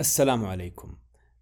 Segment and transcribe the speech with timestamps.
[0.00, 0.96] السلام عليكم.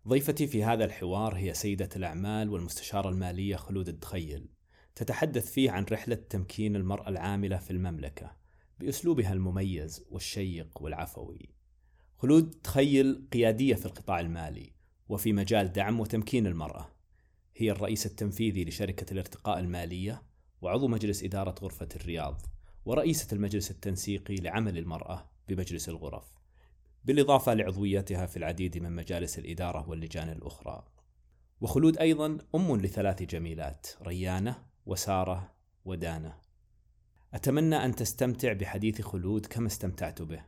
[0.08, 4.48] ضيفتي في هذا الحوار هي سيدة الأعمال والمستشارة المالية خلود الدخيل.
[4.95, 8.36] تتحدث فيه عن رحلة تمكين المرأة العاملة في المملكة
[8.80, 11.48] بأسلوبها المميز والشيق والعفوي.
[12.16, 14.73] خلود تخيل قيادية في القطاع المالي
[15.09, 16.91] وفي مجال دعم وتمكين المرأة.
[17.57, 20.23] هي الرئيس التنفيذي لشركة الارتقاء المالية
[20.62, 22.43] وعضو مجلس إدارة غرفة الرياض
[22.84, 26.34] ورئيسة المجلس التنسيقي لعمل المرأة بمجلس الغرف.
[27.05, 30.84] بالإضافة لعضويتها في العديد من مجالس الإدارة واللجان الأخرى.
[31.61, 36.37] وخلود أيضا أم لثلاث جميلات ريانة وسارة ودانة.
[37.34, 40.45] أتمنى أن تستمتع بحديث خلود كما استمتعت به،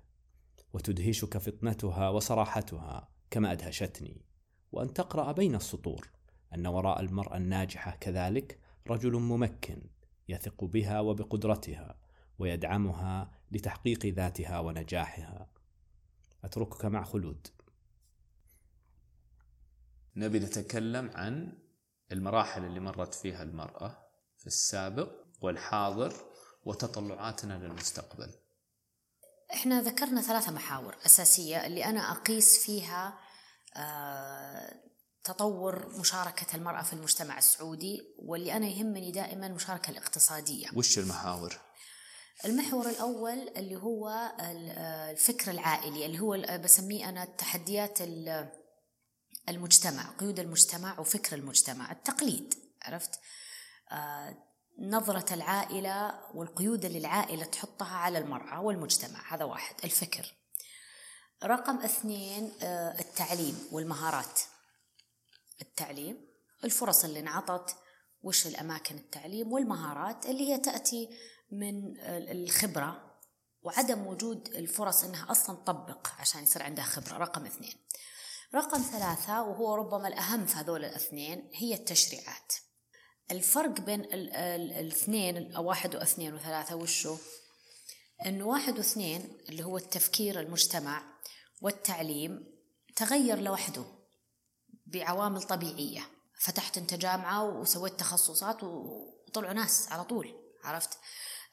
[0.73, 4.25] وتدهشك فطنتها وصراحتها كما أدهشتني،
[4.73, 6.11] وأن تقرأ بين السطور
[6.55, 9.83] أن وراء المرأة الناجحة كذلك رجل ممكن
[10.29, 11.99] يثق بها وبقدرتها
[12.39, 15.56] ويدعمها لتحقيق ذاتها ونجاحها.
[16.45, 17.47] أتركك مع خلود.
[20.17, 21.59] نبي نتكلم عن
[22.13, 26.13] المراحل اللي مرت فيها المرأة في السابق والحاضر
[26.65, 28.35] وتطلعاتنا للمستقبل.
[29.53, 33.19] إحنا ذكرنا ثلاثة محاور أساسية اللي أنا أقيس فيها
[33.77, 34.87] آه
[35.25, 40.69] تطور مشاركة المرأة في المجتمع السعودي واللي أنا يهمني دائما المشاركة الاقتصادية.
[40.75, 41.61] وش المحاور؟
[42.45, 44.33] المحور الأول اللي هو
[45.11, 47.99] الفكر العائلي اللي هو بسميه أنا تحديات
[49.49, 53.21] المجتمع قيود المجتمع وفكر المجتمع التقليد عرفت؟
[53.93, 54.37] آه،
[54.79, 60.35] نظرة العائلة والقيود اللي العائلة تحطها على المرأة والمجتمع هذا واحد الفكر.
[61.45, 64.41] رقم اثنين آه، التعليم والمهارات.
[65.61, 66.27] التعليم
[66.65, 67.77] الفرص اللي انعطت
[68.27, 71.09] وش الأماكن التعليم والمهارات اللي هي تأتي
[71.53, 73.19] من الخبرة
[73.63, 77.19] وعدم وجود الفرص إنها أصلا تطبق عشان يصير عندها خبرة.
[77.19, 77.75] رقم اثنين.
[78.55, 82.53] رقم ثلاثة وهو ربما الأهم في هذول الاثنين هي التشريعات.
[83.31, 87.17] الفرق بين الاثنين واحد واثنين وثلاثة وشو؟
[88.27, 91.03] إنه واحد واثنين اللي هو التفكير المجتمع
[91.63, 92.47] والتعليم
[92.97, 93.85] تغير لوحده
[94.87, 96.16] بعوامل طبيعية.
[96.39, 100.99] فتحت أنت جامعة وسويت تخصصات وطلعوا ناس على طول عرفت؟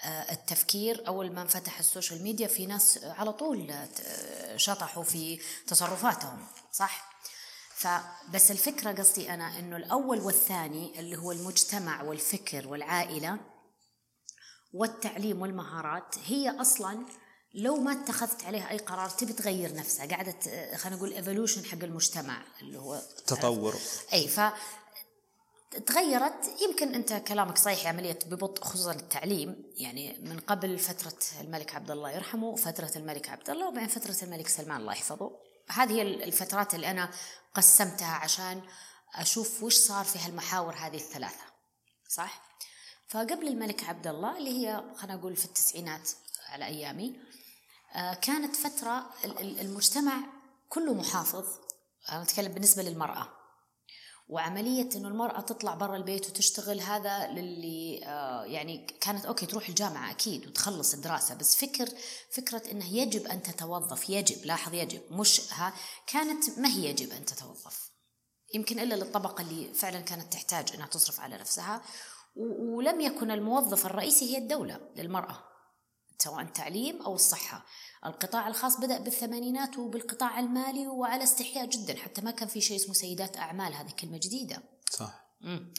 [0.01, 3.73] آه، التفكير أول ما انفتح السوشيال ميديا في ناس على طول
[4.55, 7.13] شطحوا في تصرفاتهم صح؟
[7.75, 13.37] فبس الفكرة قصدي أنا إنه الأول والثاني اللي هو المجتمع والفكر والعائلة
[14.73, 17.05] والتعليم والمهارات هي أصلا
[17.53, 20.05] لو ما اتخذت عليها أي قرار تبي تغير نفسها.
[20.05, 20.35] قاعدة
[20.75, 23.75] خلينا نقول ايفولوشن حق المجتمع اللي هو تطور.
[24.13, 24.39] أي ف
[25.85, 26.61] تغيرت.
[26.61, 29.63] يمكن أنت كلامك صحيح عملية ببطء خصوصا التعليم.
[29.77, 34.47] يعني من قبل فترة الملك عبد الله يرحمه فترة الملك عبد الله وبعدين فترة الملك
[34.47, 35.31] سلمان الله يحفظه.
[35.69, 37.09] هذه الفترات اللي أنا
[37.53, 38.61] قسمتها عشان
[39.15, 41.43] أشوف وش صار في هالمحاور هذه الثلاثة.
[42.09, 42.41] صح؟
[43.07, 46.09] فقبل الملك عبد الله اللي هي خلينا نقول في التسعينات
[46.49, 47.32] على أيامي آه،
[48.21, 49.09] كانت فترة
[49.41, 50.17] المجتمع
[50.69, 51.45] كله محافظ
[52.11, 53.27] أنا أتكلم بالنسبة للمرأة.
[54.29, 60.11] وعملية إنه المرأة تطلع برا البيت وتشتغل هذا للي آه يعني كانت أوكي تروح الجامعة
[60.11, 61.89] أكيد وتخلص الدراسة بس فكر
[62.31, 65.73] فكرة إنه يجب أن تتوظف يجب لاحظ يجب مش ها
[66.07, 67.89] كانت ما هي يجب أن تتوظف.
[68.53, 71.81] يمكن إلا للطبقة اللي فعلا كانت تحتاج إنها تصرف على نفسها
[72.35, 75.52] ولم يكن الموظف الرئيسي هي الدولة للمرأة.
[76.23, 77.65] سواء التعليم أو الصحة.
[78.05, 82.93] القطاع الخاص بدأ بالثمانينات وبالقطاع المالي وعلى استحياء جدا حتى ما كان في شيء اسمه
[82.93, 84.63] سيدات أعمال هذه كلمة جديدة.
[84.89, 85.25] صح.
[85.41, 85.73] مم.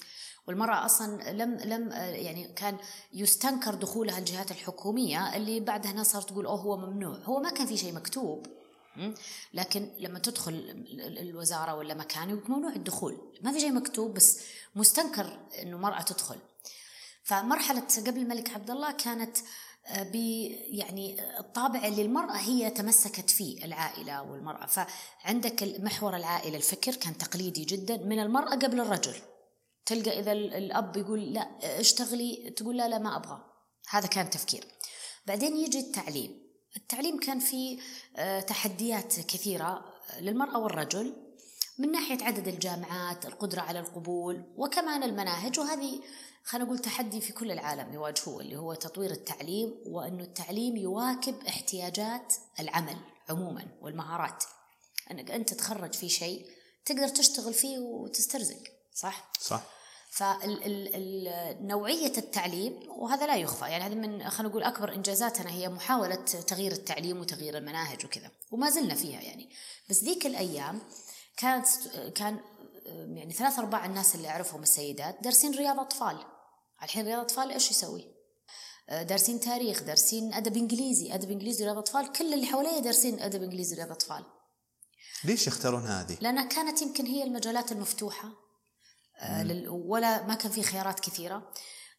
[0.46, 2.76] والمرأة أصلا لم لم يعني كان
[3.12, 7.16] يستنكر دخولها الجهات الحكومية اللي بعدها ناس صارت تقول أوه هو ممنوع.
[7.16, 8.46] هو ما كان في شيء مكتوب.
[9.54, 10.54] لكن لما تدخل
[10.98, 13.32] الوزارة ولا مكان يقول ممنوع الدخول.
[13.42, 14.40] ما في شيء مكتوب بس
[14.74, 16.38] مستنكر إنه مرأة تدخل.
[17.22, 19.36] فمرحلة قبل الملك عبد الله كانت
[19.86, 24.66] يعني الطابع اللي المرأة هي تمسكت فيه العائلة والمرأة.
[24.66, 29.14] فعندك محور العائلة الفكر كان تقليدي جدا من المرأة قبل الرجل.
[29.86, 33.44] تلقى إذا الأب يقول لا اشتغلي تقول لا لا ما أبغى.
[33.90, 34.64] هذا كان تفكير.
[35.26, 36.44] بعدين يجي التعليم.
[36.76, 37.78] التعليم كان فيه
[38.16, 39.84] آه، تحديات كثيرة
[40.20, 41.23] للمرأة والرجل.
[41.78, 46.00] من ناحية عدد الجامعات القدرة على القبول وكمان المناهج وهذه
[46.44, 52.34] خلينا نقول تحدي في كل العالم يواجهوه اللي هو تطوير التعليم وأنه التعليم يواكب احتياجات
[52.60, 52.96] العمل
[53.28, 54.44] عموما والمهارات.
[55.10, 56.46] أنك أنت تخرج في شيء
[56.84, 58.62] تقدر تشتغل فيه وتسترزق
[58.94, 59.62] صح؟ صح.
[60.10, 60.52] فنوعية
[62.18, 67.20] التعليم وهذا لا يخفى يعني هذا من خلينا نقول أكبر إنجازاتنا هي محاولة تغيير التعليم
[67.20, 69.48] وتغيير المناهج وكذا وما زلنا فيها يعني.
[69.90, 70.80] بس ذيك الأيام
[71.36, 71.66] كانت
[72.14, 72.40] كان
[72.86, 76.18] يعني ثلاث أرباع الناس اللي أعرفهم السيدات دارسين رياض أطفال.
[76.82, 78.14] الحين رياض أطفال إيش يسوي؟
[78.88, 81.14] دارسين تاريخ دارسين أدب إنجليزي.
[81.14, 84.24] أدب إنجليزي رياض أطفال كل اللي حواليا دارسين أدب إنجليزي رياض أطفال.
[85.24, 88.28] ليش يختارون هذه؟ لأنها كانت يمكن هي المجالات المفتوحة
[89.18, 91.52] آه ولا ما كان في خيارات كثيرة.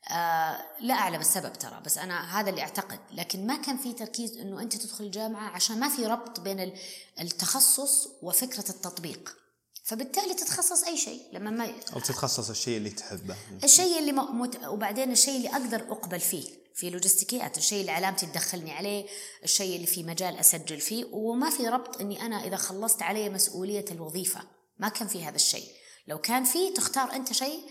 [0.10, 3.00] آه لا أعلم السبب ترى بس أنا هذا اللي أعتقد.
[3.12, 6.74] لكن ما كان في تركيز أنه أنت تدخل الجامعة عشان ما في ربط بين
[7.22, 9.38] التخصص وفكرة التطبيق.
[9.84, 13.36] فبالتالي تتخصص أي شيء لما ما أو تتخصص الشيء اللي تحبه.
[13.64, 14.66] الشيء اللي مت...
[14.66, 19.06] وبعدين الشيء اللي أقدر أقبل فيه في لوجستيكيات الشيء اللي علامتي تدخلني عليه
[19.44, 23.86] الشيء اللي في مجال أسجل فيه وما في ربط إني أنا إذا خلصت علي مسؤولية
[23.92, 24.42] الوظيفة.
[24.80, 25.68] ما كان في هذا الشيء.
[26.08, 27.70] لو كان في تختار أنت شيء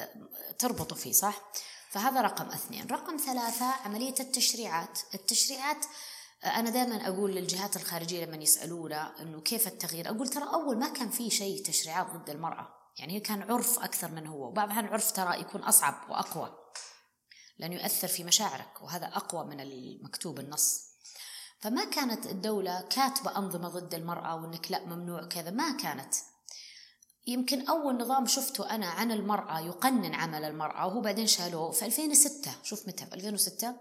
[0.00, 1.52] آه، تربطه فيه صح؟
[1.92, 2.86] فهذا رقم اثنين.
[2.86, 4.98] رقم ثلاثة عملية التشريعات.
[5.14, 5.86] التشريعات
[6.44, 11.10] أنا دائما أقول للجهات الخارجية لما يسألونا إنه كيف التغيير أقول ترى أول ما كان
[11.10, 12.68] في شيء تشريعات ضد المرأة.
[12.98, 16.58] يعني كان عرف أكثر من هو وبعض الأحيان عرف ترى يكون أصعب وأقوى
[17.58, 20.80] لأنه يؤثر في مشاعرك وهذا أقوى من المكتوب النص.
[21.60, 25.50] فما كانت الدولة كاتبة أنظمة ضد المرأة وإنك لا ممنوع كذا.
[25.50, 26.14] ما كانت.
[27.26, 31.70] يمكن أول نظام شفته أنا عن المرأة يقنن عمل المرأة وهو بعدين شالوه.
[31.70, 33.74] في 2006 شوف متى في 2006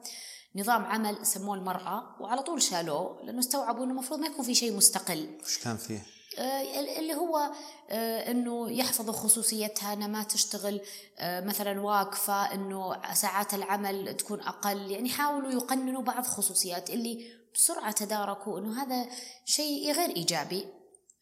[0.56, 4.74] نظام عمل سموه المرأة وعلى طول شالوه لأنه استوعبوا أنه المفروض ما يكون في شيء
[4.74, 5.38] مستقل.
[5.44, 6.06] وش كان فيه؟
[6.38, 7.52] آه اللي هو
[7.90, 10.82] آه إنه يحفظوا خصوصيتها إنها ما تشتغل
[11.20, 14.92] آه مثلا واقفة إنه ساعات العمل تكون أقل.
[14.92, 19.10] يعني حاولوا يقننوا بعض خصوصيات اللي بسرعة تداركوا إنه هذا
[19.46, 20.68] شيء غير إيجابي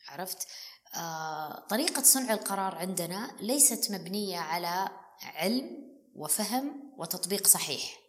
[0.09, 0.47] عرفت؟
[0.95, 4.89] آه طريقة صنع القرار عندنا ليست مبنية على
[5.23, 7.99] علم وفهم وتطبيق صحيح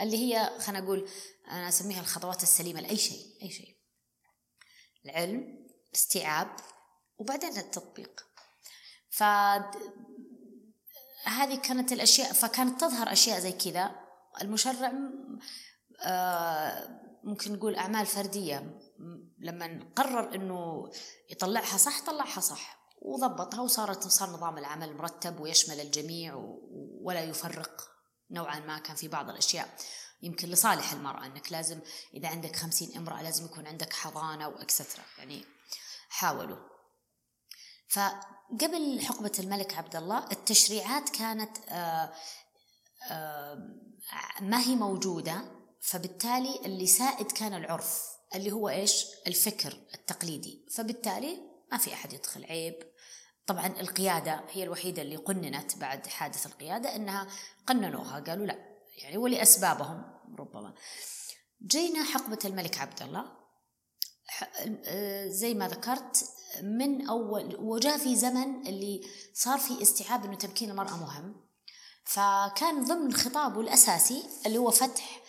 [0.00, 1.08] اللي هي خلينا نقول
[1.50, 3.76] أنا أسميها الخطوات السليمة لأي شيء أي شيء.
[5.04, 6.56] العلم استيعاب
[7.18, 8.26] وبعدين التطبيق.
[9.10, 9.22] ف
[11.24, 13.96] هذه كانت الأشياء فكانت تظهر أشياء زي كذا.
[14.42, 14.92] المشرع
[16.02, 18.80] آه، ممكن نقول أعمال فردية
[19.40, 20.90] لما قرر أنه
[21.30, 22.80] يطلعها صح طلعها صح.
[23.02, 26.34] وضبطها وصارت صار نظام العمل مرتب ويشمل الجميع
[27.02, 27.90] ولا يفرق
[28.30, 28.78] نوعا ما.
[28.78, 29.68] كان في بعض الأشياء
[30.22, 31.80] يمكن لصالح المرأة أنك لازم
[32.14, 35.44] إذا عندك خمسين امرأة لازم يكون عندك حضانة وإكسترا يعني
[36.08, 36.58] حاولوا.
[37.88, 42.12] فقبل حقبة الملك عبد الله التشريعات كانت آآ
[43.10, 43.54] آآ
[44.40, 45.44] ما هي موجودة
[45.80, 48.19] فبالتالي اللي سائد كان العرف.
[48.34, 50.66] اللي هو إيش؟ الفكر التقليدي.
[50.70, 51.38] فبالتالي
[51.72, 52.74] ما في أحد يدخل عيب.
[53.46, 57.26] طبعا القيادة هي الوحيدة اللي قننت بعد حادث القيادة إنها
[57.66, 58.20] قننوها.
[58.20, 58.58] قالوا لا
[58.96, 60.02] يعني ولأسبابهم
[60.38, 60.74] ربما.
[61.62, 63.40] جينا حقبة الملك عبد الله.
[65.26, 66.24] زي ما ذكرت
[66.62, 71.36] من أول وجاء في زمن اللي صار في استيعاب أنه تمكين المرأة مهم.
[72.04, 75.19] فكان ضمن خطابه الأساسي اللي هو فتح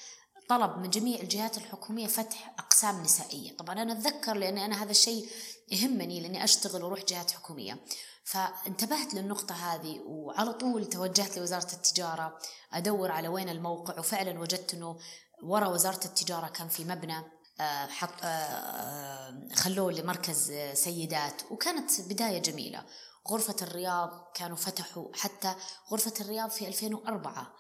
[0.52, 3.58] طلب من جميع الجهات الحكومية فتح أقسام نسائية.
[3.58, 5.30] طبعا أنا أتذكر لأن أنا هذا الشيء
[5.72, 7.80] يهمني لأني أشتغل وأروح جهات حكومية.
[8.24, 12.38] فانتبهت للنقطة هذه وعلى طول توجهت لوزارة التجارة
[12.74, 14.98] أدور على وين الموقع وفعلا وجدت أنه
[15.44, 17.24] ورا وزارة التجارة كان في مبنى
[17.60, 22.86] آه، حط آه، آه، خلوه لمركز سيدات وكانت بداية جميلة.
[23.28, 25.56] غرفة الرياض كانوا فتحوا حتى
[25.92, 27.54] غرفة الرياض في 2004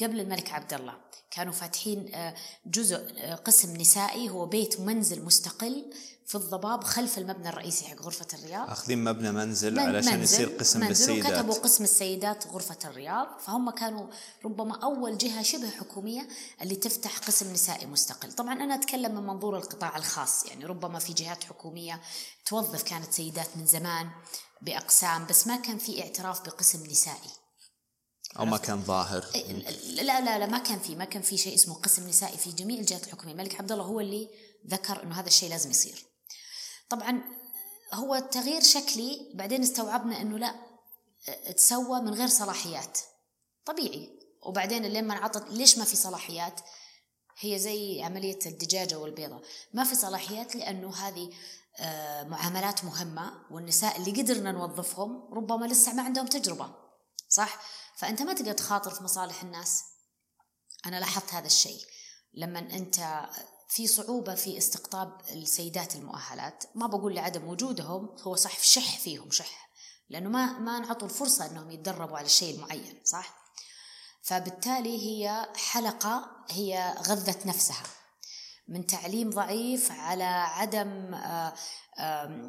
[0.00, 0.94] قبل الملك عبد الله
[1.30, 2.32] كانوا فاتحين
[2.66, 2.96] جزء
[3.44, 5.92] قسم نسائي هو بيت منزل مستقل
[6.26, 8.70] في الضباب خلف المبنى الرئيسي حق غرفة الرياض.
[8.70, 13.26] أخذين مبنى منزل من علشان منزل يصير قسم منزل للسيدات وكتبوا قسم السيدات غرفة الرياض.
[13.40, 14.06] فهم كانوا
[14.44, 16.28] ربما أول جهة شبه حكومية
[16.62, 18.32] اللي تفتح قسم نسائي مستقل.
[18.32, 22.00] طبعا أنا أتكلم من منظور القطاع الخاص يعني ربما في جهات حكومية
[22.46, 24.10] توظف كانت سيدات من زمان
[24.62, 27.30] بأقسام بس ما كان في اعتراف بقسم نسائي.
[28.38, 29.26] أو ما كان ظاهر.
[29.86, 32.80] لا لا لا ما كان في ما كان في شيء اسمه قسم نسائي في جميع
[32.80, 33.32] الجهات الحكومية.
[33.32, 34.28] الملك عبد الله هو اللي
[34.66, 36.04] ذكر إنه هذا الشيء لازم يصير.
[36.88, 37.22] طبعا
[37.94, 40.54] هو تغيير شكلي بعدين استوعبنا إنه لا
[41.56, 42.98] تسوى من غير صلاحيات.
[43.64, 44.18] طبيعي.
[44.42, 46.60] وبعدين لما عطت ليش ما في صلاحيات؟
[47.38, 49.42] هي زي عملية الدجاجة والبيضة.
[49.74, 51.30] ما في صلاحيات لأنه هذه
[51.78, 56.85] آه، معاملات مهمة والنساء اللي قدرنا نوظفهم ربما لسه ما عندهم تجربة.
[57.36, 57.58] صح؟
[57.96, 59.84] فأنت ما تقدر تخاطر في مصالح الناس.
[60.86, 61.80] أنا لاحظت هذا الشيء.
[62.34, 63.26] لما أنت
[63.68, 69.70] في صعوبة في استقطاب السيدات المؤهلات ما بقول لعدم وجودهم هو صح شح فيهم شح.
[70.08, 73.34] لأنه ما ما انعطوا الفرصة إنهم يتدربوا على الشيء المعين صح؟
[74.22, 77.82] فبالتالي هي حلقة هي غذت نفسها.
[78.68, 81.54] من تعليم ضعيف على عدم آه،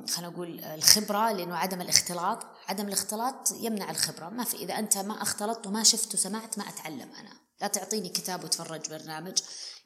[0.09, 2.56] خلينا نقول الخبرة لأنه عدم الاختلاط.
[2.67, 4.29] عدم الاختلاط يمنع الخبرة.
[4.29, 7.47] ما في إذا أنت ما اختلطت وما شفت وسمعت ما أتعلم أنا.
[7.61, 9.37] لا تعطيني كتاب وتفرج برنامج.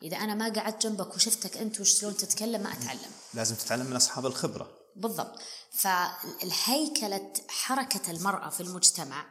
[0.04, 3.12] إذا أنا ما قعدت جنبك وشفتك أنت وشلون تتكلم ما أتعلم.
[3.34, 4.72] لازم تتعلم من أصحاب الخبرة.
[4.96, 5.40] بالضبط.
[5.72, 9.26] فالهيكلة حركة المرأة في المجتمع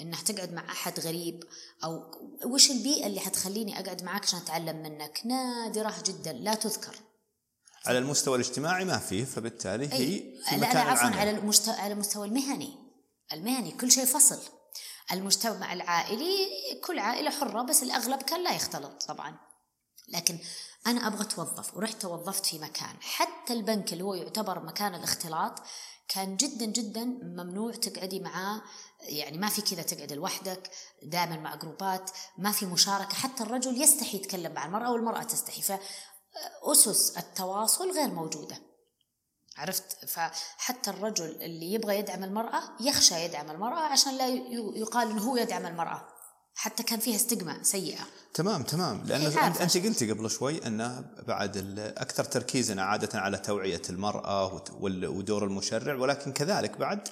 [0.00, 1.44] إنها تقعد مع أحد غريب
[1.84, 2.02] أو
[2.46, 6.96] وش البيئة اللي حتخليني أقعد معك عشان أتعلم منك؟ نادرة جدا لا تذكر.
[7.86, 10.18] على المستوى الاجتماعي ما فيه فبالتالي هي
[10.48, 12.81] في مكان لا عفوا على المستوى على المستوى المهني.
[13.32, 14.42] المهني كل شيء فصل.
[15.12, 16.48] المجتمع العائلي
[16.84, 19.38] كل عائلة حرة بس الأغلب كان لا يختلط طبعا.
[20.08, 20.38] لكن
[20.86, 22.96] أنا أبغى أتوظف ورحت توظفت في مكان.
[23.00, 25.62] حتى البنك اللي هو يعتبر مكان الاختلاط
[26.08, 28.62] كان جدا جدا ممنوع تقعدي معاه.
[29.00, 30.70] يعني ما في كذا تقعد لوحدك
[31.02, 33.14] دائما مع جروبات ما في مشاركة.
[33.14, 35.62] حتى الرجل يستحي يتكلم مع المرأة والمرأة تستحي.
[35.62, 38.71] فأسس التواصل غير موجودة.
[39.56, 44.28] عرفت؟ فحتى الرجل اللي يبغى يدعم المرأة يخشى يدعم المرأة عشان لا
[44.76, 46.08] يقال إنه هو يدعم المرأة.
[46.54, 48.00] حتى كان فيها استجمة سيئة.
[48.34, 49.02] تمام تمام.
[49.04, 55.94] لأنه أنت قلتي قبل شوي أنه بعد أكثر تركيزنا عادة على توعية المرأة ودور المشرع
[55.94, 57.08] ولكن كذلك بعد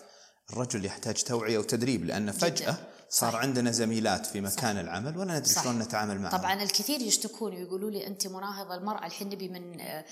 [0.50, 2.76] الرجل يحتاج توعية وتدريب لأن فجأة
[3.08, 3.42] صار صحيح.
[3.42, 4.80] عندنا زميلات في مكان صح.
[4.80, 9.28] العمل ولا ندري شلون نتعامل معها طبعا الكثير يشتكون ويقولوا لي أنت مناهضة المرأة الحين
[9.28, 10.04] نبي من آه،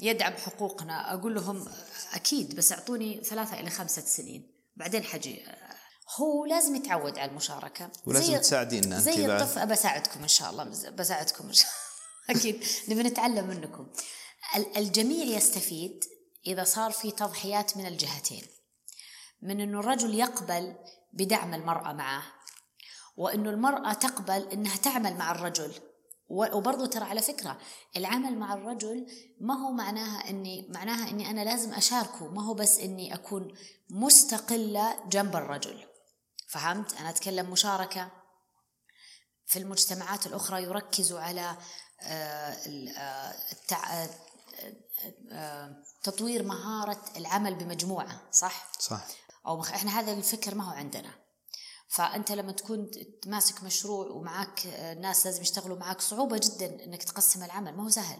[0.00, 1.14] يدعم حقوقنا.
[1.14, 1.68] أقول لهم
[2.12, 4.52] أكيد بس أعطوني ثلاثة إلى خمسة سنين.
[4.76, 5.46] بعدين حجي.
[6.20, 7.90] هو لازم يتعود على المشاركة.
[8.06, 9.66] ولازم تساعدينا زي الطفل.
[9.66, 10.64] بساعدكم إن شاء الله.
[10.90, 11.80] بساعدكم إن شاء الله.
[12.40, 12.64] أكيد.
[12.88, 13.90] نبي نتعلم منكم.
[14.76, 16.04] الجميع يستفيد
[16.46, 18.42] إذا صار في تضحيات من الجهتين.
[19.42, 20.74] من أنه الرجل يقبل
[21.12, 22.22] بدعم المرأة معه
[23.16, 25.74] وأنه المرأة تقبل أنها تعمل مع الرجل.
[26.30, 27.58] وبرضه ترى على فكرة
[27.96, 29.06] العمل مع الرجل
[29.40, 33.54] ما هو معناها أني معناها أني أنا لازم أشاركه ما هو بس أني أكون
[33.90, 35.86] مستقلة جنب الرجل.
[36.48, 38.10] فهمت؟ أنا أتكلم مشاركة
[39.46, 41.56] في المجتمعات الأخرى يركزوا على
[42.02, 42.56] آه،
[42.98, 43.34] آه،
[45.32, 49.06] آه، تطوير مهارة العمل بمجموعة صح؟ صح.
[49.46, 51.10] أو إحنا هذا الفكر ما هو عندنا.
[51.90, 52.90] فأنت لما تكون
[53.26, 54.66] ماسك مشروع ومعك
[55.00, 57.76] ناس لازم يشتغلوا معك صعوبة جدا إنك تقسم العمل.
[57.76, 58.18] ما هو سهل.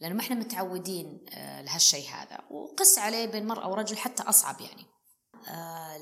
[0.00, 2.38] لأنه ما إحنا متعودين آه، لهالشيء هذا.
[2.50, 4.86] وقس عليه بين مرأة ورجل حتى أصعب يعني.
[5.48, 6.00] آه،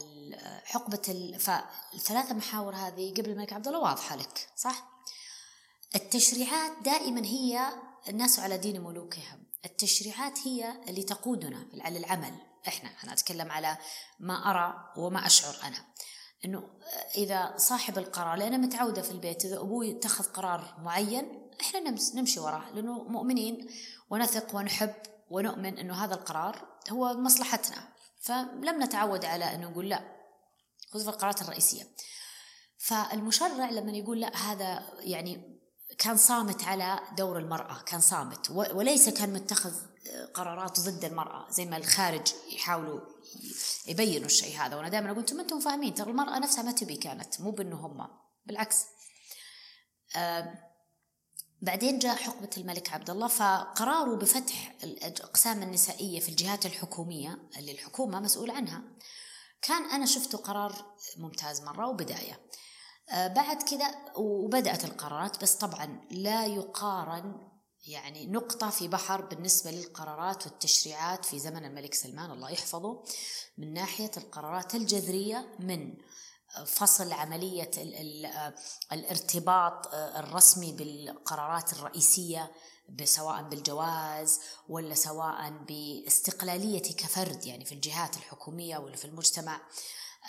[0.64, 4.88] حقبة فالثلاثة محاور هذه قبل الملك عبد الله واضحة لك صح؟
[5.94, 7.72] التشريعات دائما هي
[8.08, 9.46] الناس على دين ملوكهم.
[9.64, 12.34] التشريعات هي اللي تقودنا على العمل
[12.68, 13.78] إحنا أنا أتكلم على
[14.20, 15.84] ما أرى وما أشعر أنا.
[16.44, 16.70] إنه
[17.16, 22.70] إذا صاحب القرار لأن متعودة في البيت إذا أبوي اتخذ قرار معين إحنا نمشي وراه
[22.70, 23.68] لأنه مؤمنين
[24.10, 24.94] ونثق ونحب
[25.30, 27.88] ونؤمن إنه هذا القرار هو مصلحتنا.
[28.20, 30.02] فلم نتعود على إنه نقول لا
[30.92, 31.88] خذ في القرارات الرئيسية.
[32.78, 35.58] فالمشرع لما يقول لا هذا يعني
[35.98, 39.72] كان صامت على دور المرأة كان صامت وليس كان متخذ
[40.34, 43.00] قرارات ضد المرأة زي ما الخارج يحاولوا
[43.86, 44.76] يبينوا الشيء هذا.
[44.76, 48.08] وأنا دائما أقول أنتم أنتم فاهمين ترى المرأة نفسها ما تبي كانت مو بأنه هم.
[48.46, 48.84] بالعكس.
[51.62, 58.20] بعدين جاء حقبة الملك عبد الله فقراره بفتح الأقسام النسائية في الجهات الحكومية اللي الحكومة
[58.20, 58.82] مسؤول عنها.
[59.62, 62.40] كان أنا شفته قرار ممتاز مرة وبداية.
[63.10, 67.47] آه، بعد كذا وبدأت القرارات بس طبعا لا يقارن
[67.88, 73.02] يعني نقطة في بحر بالنسبة للقرارات والتشريعات في زمن الملك سلمان الله يحفظه
[73.58, 75.94] من ناحية القرارات الجذرية من
[76.66, 77.70] فصل عملية
[78.92, 82.52] الارتباط الرسمي بالقرارات الرئيسية
[83.04, 89.60] سواء بالجواز ولا سواء باستقلاليتي كفرد يعني في الجهات الحكومية ولا في المجتمع.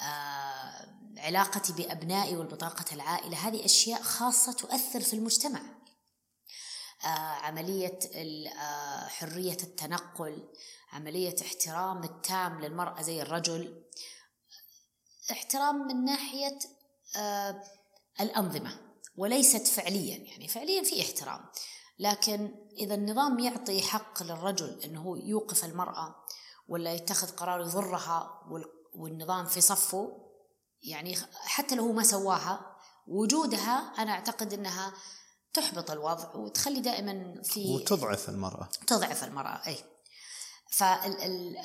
[0.01, 0.88] آه،
[1.18, 5.60] علاقتي بأبنائي والبطاقة العائلة هذه أشياء خاصة تؤثر في المجتمع.
[5.60, 5.79] آه،
[7.08, 10.50] عملية آه، حرية التنقل
[10.91, 13.84] عملية احترام التام للمرأة زي الرجل.
[15.32, 16.60] احترام من ناحية
[18.22, 18.77] الأنظمة
[19.18, 21.46] وليست فعليا يعني فعليا في احترام.
[22.00, 26.15] لكن إذا النظام يعطي حق للرجل أنه يوقف المرأة
[26.68, 28.41] ولا يتخذ قرار يضرها
[28.94, 30.29] والنظام في صفه
[30.84, 32.75] يعني حتى لو هو ما سواها
[33.08, 34.94] وجودها أنا أعتقد أنها
[35.60, 38.70] تحبط الوضع وتخلي دائما في وتضعف المرأة.
[38.88, 39.78] تضعف المرأة أي.
[40.72, 41.56] فال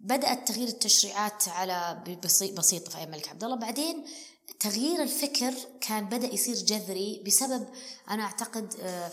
[0.00, 3.56] بدأت تغيير التشريعات على بسيط بسيطة في أيام الملك عبد الله.
[3.56, 4.04] بعدين
[4.60, 7.68] تغيير الفكر كان بدأ يصير جذري بسبب
[8.10, 9.10] أنا أعتقد آه،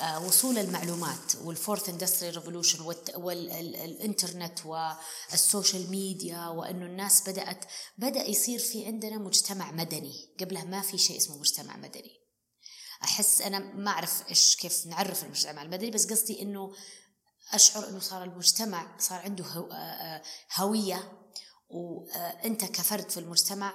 [0.00, 7.64] آه، وصول المعلومات وال Fourth Industry Revolution والانترنت وال social media وإنه الناس بدأت
[7.98, 10.34] بدأ يصير في عندنا مجتمع مدني.
[10.40, 12.21] قبلها ما في شيء اسمه مجتمع مدني.
[13.04, 16.72] أحس أنا ما أعرف إيش كيف نعرف المجتمع المدني بس قصدي إنه
[17.52, 20.22] أشعر إنه صار المجتمع صار عنده آه، آه،
[20.56, 21.12] هوية
[21.70, 23.72] وأنت كفرد في المجتمع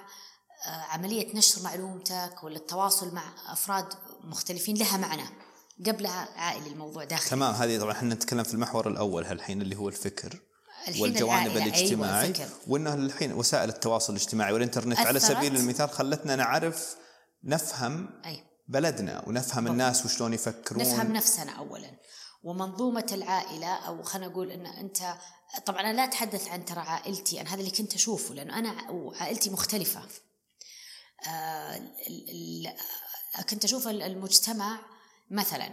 [0.66, 3.86] عملية نشر معلومتك ولا التواصل مع أفراد
[4.24, 5.22] مختلفين لها معنى
[5.86, 7.30] قبلها عائلي الموضوع داخلي.
[7.30, 10.40] تمام هذه طبعا إحنا نتكلم في المحور الأول هالحين اللي هو الفكر
[11.00, 16.96] والجوانب أيوة، الاجتماعي أيوة وإنه الحين وسائل التواصل الاجتماعي والإنترنت على سبيل المثال خلتنا نعرف
[17.44, 18.47] نفهم أيوة.
[18.68, 19.70] بلدنا ونفهم بالضبط.
[19.70, 20.82] الناس وشلون يفكرون.
[20.82, 21.90] نفهم نفسنا اولا.
[22.42, 25.14] ومنظومة العائلة أو خلينا نقول إن أنت
[25.66, 29.50] طبعا أنا لا أتحدث عن ترى عائلتي أنا هذا اللي كنت أشوفه لأنه أنا وعائلتي
[29.50, 30.02] مختلفة.
[31.28, 31.80] آه
[33.50, 34.80] كنت أشوف المجتمع
[35.30, 35.70] مثلا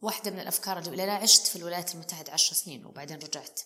[0.00, 3.60] واحدة من الأفكار اللي أنا عشت في الولايات المتحدة عشر سنين وبعدين رجعت.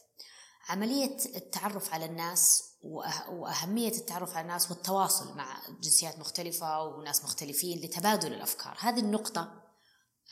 [0.68, 8.32] عملية التعرف على الناس وأهمية التعرف على الناس والتواصل مع جنسيات مختلفة وناس مختلفين لتبادل
[8.32, 8.76] الأفكار.
[8.80, 9.62] هذه النقطة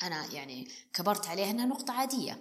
[0.03, 2.39] أنا يعني كبرت عليها أنها نقطة عادية.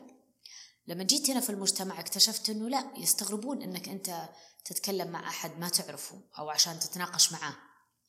[0.87, 4.29] لما جيت هنا في المجتمع اكتشفت أنه لا يستغربون أنك أنت
[4.65, 7.55] تتكلم مع أحد ما تعرفه أو عشان تتناقش معاه.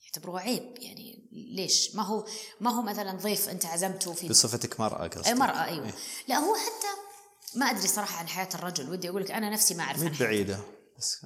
[0.03, 0.77] يعتبروه عيب.
[0.77, 2.27] يعني ليش؟ ما هو
[2.59, 5.27] ما هو مثلا ضيف أنت عزمته في بصفتك مرأة قصدك.
[5.27, 5.85] اي مرأة أيوه.
[5.85, 5.93] إيه؟
[6.27, 6.87] لا هو حتى
[7.55, 8.89] ما أدري صراحة عن حياة الرجل.
[8.89, 10.59] ودي أقول لك أنا نفسي ما أعرف عن بعيدة.
[10.97, 11.25] بس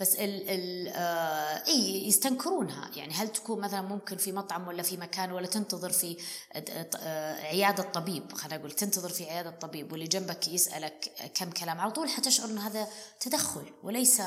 [0.00, 2.90] بس ال ال آه إي يستنكرونها.
[2.96, 6.16] يعني هل تكون مثلا ممكن في مطعم ولا في مكان ولا تنتظر في
[6.54, 11.90] آه عيادة طبيب خلينا نقول تنتظر في عيادة طبيب واللي جنبك يسألك كم كلام على
[11.90, 12.88] طول حتشعر انه هذا
[13.20, 14.22] تدخل وليس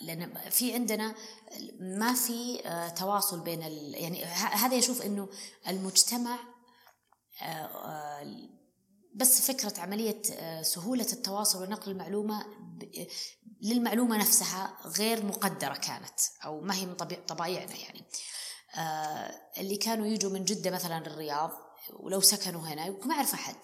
[0.00, 1.14] لأن في عندنا
[1.80, 5.28] ما في آه، تواصل بين ال يعني هذا يشوف إنه
[5.68, 6.38] المجتمع
[7.42, 8.22] آه، آه،
[9.14, 10.22] بس فكرة عملية
[10.62, 12.46] سهولة التواصل ونقل المعلومة
[13.60, 16.94] للمعلومة نفسها غير مقدرة كانت أو ما هي من
[17.26, 18.04] طبايعنا يعني.
[19.58, 21.50] اللي كانوا يجوا من جدة مثلا الرياض
[21.92, 23.56] ولو سكنوا هنا ما يعرف أحد.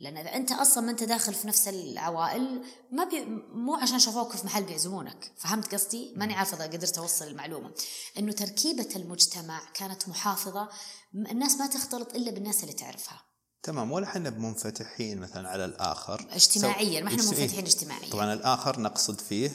[0.00, 3.24] لأن إذا أنت أصلا ما أنت داخل في نفس العوائل ما بي
[3.54, 5.32] مو عشان شافوك في محل بيعزمونك.
[5.38, 7.74] فهمت قصدي؟ ماني عارفة إذا قدرت أوصل المعلومة.
[8.18, 10.68] إنه تركيبة المجتمع كانت محافظة
[11.14, 13.25] الناس ما تختلط إلا بالناس اللي تعرفها.
[13.66, 16.26] تمام ولا إحنا منفتحين مثلا على الآخر.
[16.30, 18.10] اجتماعيا ما إحنا منفتحين اجتماعيا.
[18.10, 19.50] طبعا الآخر نقصد فيه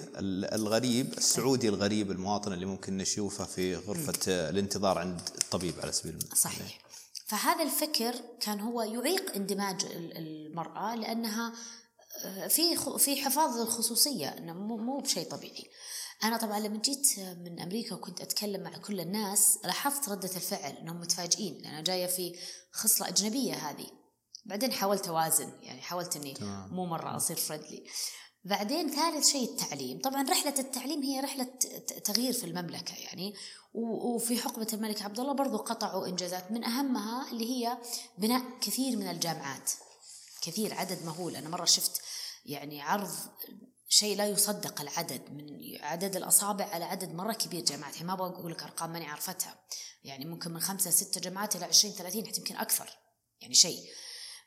[0.53, 6.37] الغريب السعودي الغريب المواطن اللي ممكن نشوفه في غرفة الانتظار عند الطبيب على سبيل المثال.
[6.37, 6.79] صحيح.
[7.27, 11.53] فهذا الفكر كان هو يعيق اندماج المرأة لأنها
[12.25, 15.69] آه، في في حفاظ الخصوصية إنه مو بشيء طبيعي.
[16.23, 20.99] أنا طبعا لما جيت من أمريكا وكنت أتكلم مع كل الناس لاحظت ردة الفعل أنهم
[20.99, 22.35] متفاجئين لأن أنا جاية في
[22.71, 24.00] خصلة أجنبية هذه.
[24.45, 26.33] بعدين حاولت أوازن يعني حاولت إني
[26.71, 27.83] مو مرة أصير فريندلي.
[28.43, 29.99] بعدين ثالث شيء التعليم.
[29.99, 31.43] طبعا رحلة التعليم هي رحلة
[32.03, 33.33] تغيير في المملكة يعني.
[33.73, 36.51] وفي حقبة الملك عبد الله برضو قطعوا إنجازات.
[36.51, 37.77] من أهمها اللي هي
[38.17, 39.71] بناء كثير من الجامعات.
[40.41, 41.35] كثير عدد مهول.
[41.35, 42.01] أنا مرة شفت
[42.45, 43.11] يعني عرض
[43.89, 45.21] شيء لا يصدق العدد.
[45.31, 45.47] من
[45.81, 47.95] عدد الأصابع على عدد مرة كبير جامعات.
[47.95, 49.59] يعني ما أبغى أقول لك أرقام ماني عرفتها
[50.03, 52.97] يعني ممكن من خمسة ستة جامعات إلى عشرين ثلاثين حتى يمكن أكثر.
[53.41, 53.79] يعني شيء.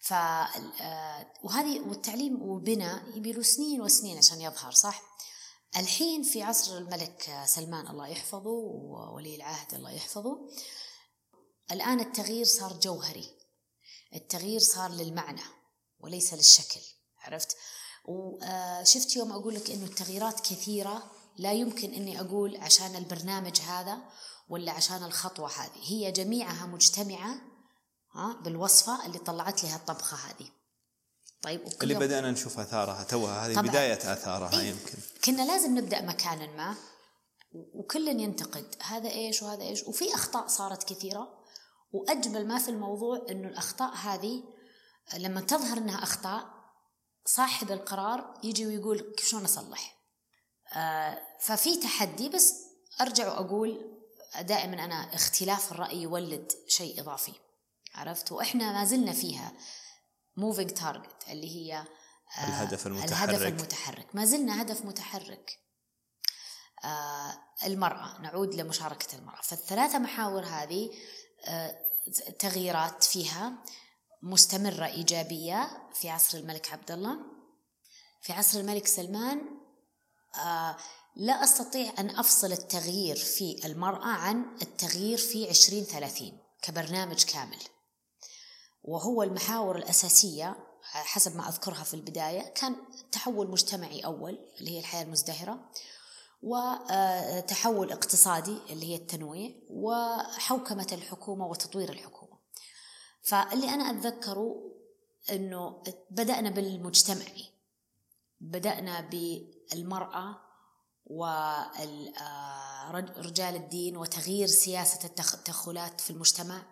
[0.04, 5.02] ف آه، وهذه والتعليم وبناء يبي له سنين وسنين عشان يظهر صح؟
[5.76, 10.38] الحين في عصر الملك سلمان الله يحفظه وولي العهد الله يحفظه
[11.70, 13.30] الآن التغيير صار جوهري
[14.14, 15.42] التغيير صار للمعنى
[16.00, 16.80] وليس للشكل
[17.22, 17.56] عرفت
[18.04, 23.98] وشفت يوم أقول لك أنه التغييرات كثيرة لا يمكن أني أقول عشان البرنامج هذا
[24.48, 27.53] ولا عشان الخطوة هذه هي جميعها مجتمعة
[28.14, 30.48] بالوصفة اللي طلعت لها الطبخة هذه
[31.42, 33.68] طيب اللي بدأنا نشوف آثارها توها هذه طبعًا.
[33.68, 36.74] بداية آثارها إيه؟ يمكن كنا لازم نبدأ مكانا ما
[37.52, 41.44] وكل ينتقد هذا إيش وهذا إيش وفي أخطاء صارت كثيرة
[41.92, 44.42] وأجمل ما في الموضوع إنه الأخطاء هذه
[45.16, 46.54] لما تظهر إنها أخطاء
[47.26, 49.96] صاحب القرار يجي ويقول كيف شلون أصلح
[50.72, 52.54] آه ففي تحدي بس
[53.00, 54.00] أرجع وأقول
[54.40, 57.32] دائما أنا اختلاف الرأي يولد شيء إضافي
[57.94, 59.52] عرفت؟ وإحنا ما زلنا فيها.
[60.36, 61.74] moving target اللي هي
[62.38, 63.12] آه، الهدف المتحرك.
[63.12, 64.06] الهدف المتحرك.
[64.14, 65.58] ما زلنا هدف متحرك.
[66.84, 69.42] آه، المرأة نعود لمشاركة المرأة.
[69.42, 70.90] فالثلاثة محاور هذه
[71.44, 71.78] آه،
[72.38, 73.52] تغييرات فيها
[74.22, 77.16] مستمرة إيجابية في عصر الملك عبد الله
[78.22, 79.40] في عصر الملك سلمان
[81.16, 87.58] لا أستطيع أن أفصل التغيير في المرأة عن التغيير في عشرين ثلاثين كبرنامج كامل.
[88.84, 92.76] وهو المحاور الأساسية حسب ما أذكرها في البداية كان
[93.12, 95.70] تحول مجتمعي أول اللي هي الحياة المزدهرة
[96.42, 102.38] وتحول اقتصادي اللي هي التنويع وحوكمة الحكومة وتطوير الحكومة.
[103.22, 104.54] فاللي أنا أتذكره
[105.30, 107.50] أنه بدأنا بالمجتمعي
[108.40, 110.40] بدأنا بالمرأة
[112.86, 116.62] ورجال الدين وتغيير سياسة التدخلات في المجتمع.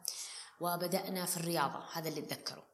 [0.62, 2.72] وبدأنا في الرياضة هذا اللي أتذكره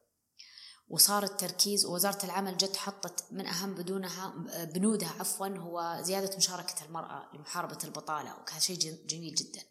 [0.89, 4.33] وصار التركيز ووزارة العمل جت حطت من أهم بدونها
[4.73, 9.61] بنودها عفوا هو زيادة مشاركة المرأة لمحاربة البطالة وكان شيء جميل جدا.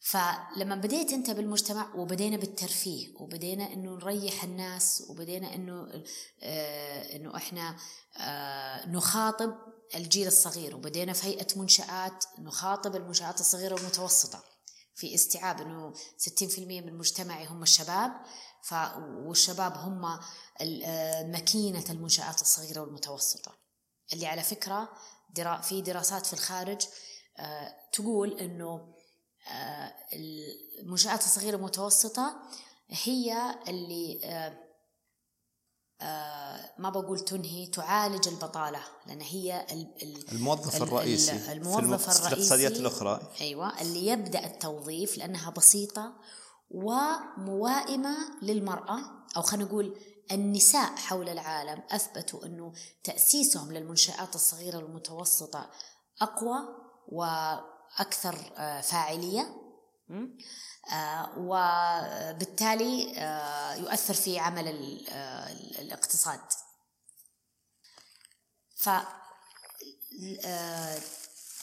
[0.00, 6.04] فلما بديت أنت بالمجتمع وبدينا بالترفيه وبدينا إنه نريح الناس وبدينا إنه
[6.42, 7.76] آه إنه إحنا
[8.16, 9.54] آه نخاطب
[9.94, 14.55] الجيل الصغير وبدينا في هيئة منشآت نخاطب المنشآت الصغيرة والمتوسطة.
[14.96, 18.12] في استيعاب إنه 60% من مجتمعي هم الشباب
[18.62, 20.04] ف والشباب هم
[20.84, 23.58] آه، ماكينه المنشآت الصغيرة والمتوسطة.
[24.12, 24.88] اللي على فكرة
[25.30, 26.86] درا في دراسات في الخارج
[27.38, 28.94] آه، تقول إنه
[29.48, 29.94] آه،
[30.80, 32.36] المنشآت الصغيرة والمتوسطة
[32.88, 34.20] هي اللي
[36.78, 39.66] ما بقول تنهي تعالج البطالة لأن هي
[40.32, 42.28] الموظف الرئيسي الموظف الرئيسي.
[42.28, 43.32] الاقتصاديات الأخرى.
[43.40, 46.12] أيوة اللي يبدأ التوظيف لأنها بسيطة
[46.70, 48.98] وموائمة للمرأة
[49.36, 49.96] أو خلينا نقول
[50.32, 52.72] النساء حول العالم أثبتوا أنه
[53.04, 55.70] تأسيسهم للمنشآت الصغيرة والمتوسطة
[56.22, 56.58] أقوى
[57.08, 59.40] وأكثر آه، فاعلية.
[59.40, 59.65] آه،
[61.36, 64.68] وبالتالي آه، يؤثر في عمل
[65.78, 66.40] الاقتصاد.
[68.76, 68.88] ف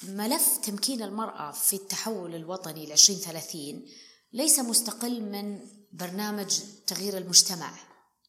[0.03, 3.85] ملف تمكين المرأة في التحول الوطني ل 2030
[4.33, 5.59] ليس مستقل من
[5.91, 7.71] برنامج تغيير المجتمع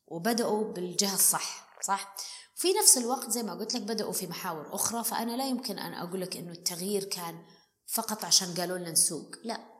[0.06, 2.16] وبدأوا بالجهة الصح صح؟
[2.54, 5.94] في نفس الوقت زي ما قلت لك بدأوا في محاور أخرى فأنا لا يمكن أن
[5.94, 7.44] أقول لك أنه التغيير كان
[7.86, 9.73] فقط عشان قالوا لنا نسوق لا.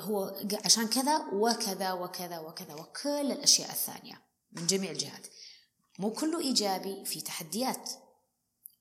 [0.00, 5.26] هو عشان كذا وكذا وكذا وكذا وكل الأشياء الثانية من جميع الجهات.
[5.98, 7.90] مو كله إيجابي في تحديات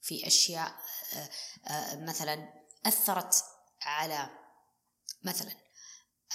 [0.02, 0.76] في أشياء
[1.16, 1.30] آه،
[1.68, 2.54] آه، مثلا
[2.86, 3.44] أثرت
[3.82, 4.30] على
[5.24, 5.52] مثلا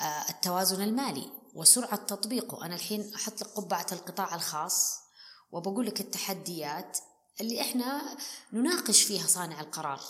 [0.02, 2.66] آه، التوازن المالي وسرعة تطبيقه.
[2.66, 5.00] أنا الحين أحط لك قبعة القطاع الخاص
[5.50, 6.98] وبقول لك التحديات
[7.40, 8.16] اللي إحنا
[8.52, 10.00] نناقش فيها صانع القرار.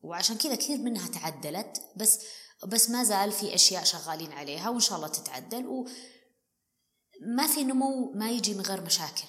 [0.00, 2.20] وعشان كذا كثير منها تعدلت بس
[2.66, 8.30] بس ما زال في أشياء شغالين عليها وإن شاء الله تتعدل وما في نمو ما
[8.30, 9.28] يجي من غير مشاكل.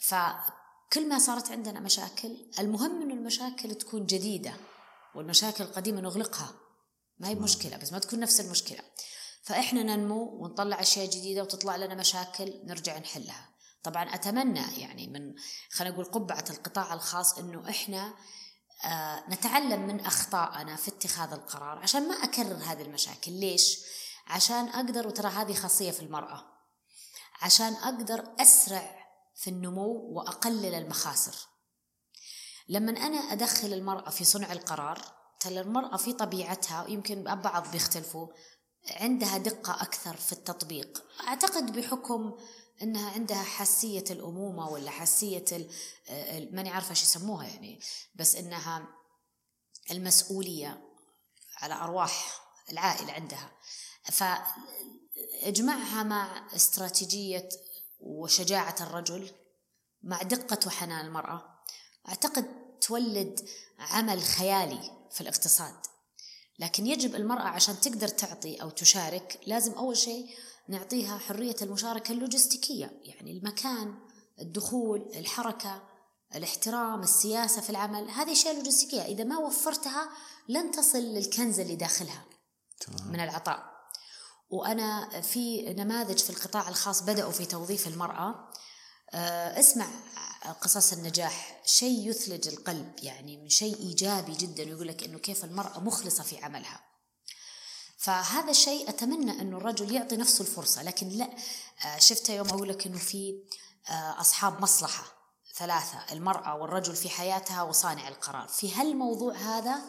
[0.00, 4.54] فكل ما صارت عندنا مشاكل المهم أن المشاكل تكون جديدة
[5.14, 6.54] والمشاكل القديمة نغلقها.
[7.18, 8.80] ما هي مشكلة بس ما تكون نفس المشكلة.
[9.42, 13.48] فإحنا ننمو ونطلع أشياء جديدة وتطلع لنا مشاكل نرجع نحلها.
[13.82, 15.34] طبعا أتمنى يعني من
[15.70, 18.14] خلينا نقول قبعة القطاع الخاص إنه إحنا آه
[19.28, 23.32] نتعلم من أخطائنا في اتخاذ القرار عشان ما أكرر هذه المشاكل.
[23.32, 23.78] ليش؟
[24.26, 26.44] عشان أقدر وترى هذه خاصية في المرأة
[27.42, 31.36] عشان أقدر أسرع في النمو وأقلل المخاسر.
[32.68, 35.02] لما أنا أدخل المرأة في صنع القرار
[35.40, 38.28] ترى المرأة في طبيعتها يمكن بعض بيختلفوا
[38.90, 41.04] عندها دقة أكثر في التطبيق.
[41.28, 42.36] أعتقد بحكم
[42.82, 45.68] أنها عندها حسية الأمومة ولا حسية
[46.50, 47.80] ماني عارفة إيش يسموها يعني
[48.14, 48.88] بس أنها
[49.90, 50.82] المسؤولية
[51.56, 53.52] على أرواح العائلة عندها.
[55.42, 57.48] فإجمعها مع استراتيجية
[58.00, 59.30] وشجاعة الرجل
[60.02, 61.64] مع دقة وحنان المرأة
[62.08, 65.74] أعتقد تولد عمل خيالي في الاقتصاد.
[66.58, 70.36] لكن يجب المرأة عشان تقدر تعطي أو تشارك لازم أول شيء
[70.68, 73.94] نعطيها حرية المشاركة اللوجستيكية يعني المكان
[74.40, 75.82] الدخول الحركة
[76.34, 79.02] الاحترام السياسة في العمل هذه أشياء لوجستيكية.
[79.02, 80.08] إذا ما وفرتها
[80.48, 82.24] لن تصل للكنز اللي داخلها
[83.06, 83.78] من العطاء.
[84.50, 88.50] وأنا في نماذج في القطاع الخاص بدأوا في توظيف المرأة.
[89.14, 89.86] آه، اسمع
[90.60, 91.62] قصص النجاح.
[91.64, 96.44] شيء يثلج القلب يعني من شيء إيجابي جدا يقول لك إنه كيف المرأة مخلصة في
[96.44, 96.87] عملها.
[97.98, 101.30] فهذا الشيء أتمنى انه الرجل يعطي نفسه الفرصة لكن لا.
[101.84, 103.42] آه، شفت يوم أقول لك إنه في
[103.90, 105.04] آه، أصحاب مصلحة
[105.54, 108.48] ثلاثة المرأة والرجل في حياتها وصانع القرار.
[108.48, 109.82] في هالموضوع هذا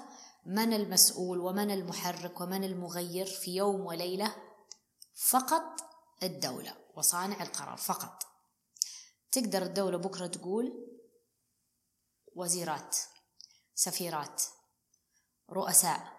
[0.45, 4.35] من المسؤول ومن المحرك ومن المغير في يوم وليلة؟
[5.15, 5.63] فقط
[6.23, 8.23] الدولة وصانع القرار فقط.
[9.31, 10.87] تقدر الدولة بكرة تقول
[12.35, 12.97] وزيرات
[13.75, 14.43] سفيرات
[15.49, 16.18] رؤساء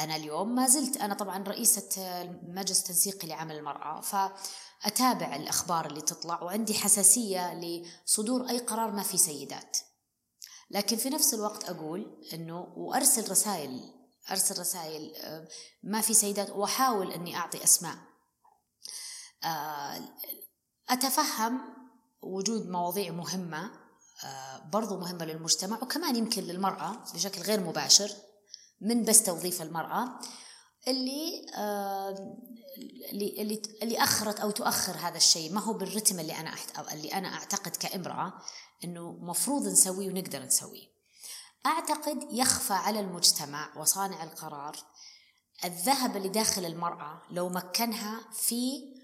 [0.00, 6.42] أنا اليوم ما زلت أنا طبعا رئيسة المجلس التنسيقي لعمل المرأة فأتابع الأخبار اللي تطلع
[6.42, 9.78] وعندي حساسية لصدور أي قرار ما في سيدات.
[10.70, 13.94] لكن في نفس الوقت أقول أنه وأرسل رسائل
[14.30, 15.48] أرسل رسائل آه،
[15.82, 17.96] ما في سيدات وأحاول أني أعطي أسماء.
[19.44, 20.00] آه،
[20.90, 21.60] أتفهم
[22.22, 23.70] وجود مواضيع مهمة
[24.24, 28.10] آه، برضو مهمة للمجتمع وكمان يمكن للمرأة بشكل غير مباشر
[28.80, 30.20] من بس توظيف المرأة
[30.88, 31.46] اللي
[33.12, 36.54] اللي اللي اللي أخرت أو تؤخر هذا الشيء ما هو بالرتم اللي أنا
[36.92, 38.32] اللي أنا أعتقد كامرأة
[38.84, 40.90] إنه مفروض نسويه ونقدر نسويه.
[41.66, 44.76] أعتقد يخفى على المجتمع وصانع القرار
[45.64, 48.94] الذهب اللي داخل المرأة لو مكنها في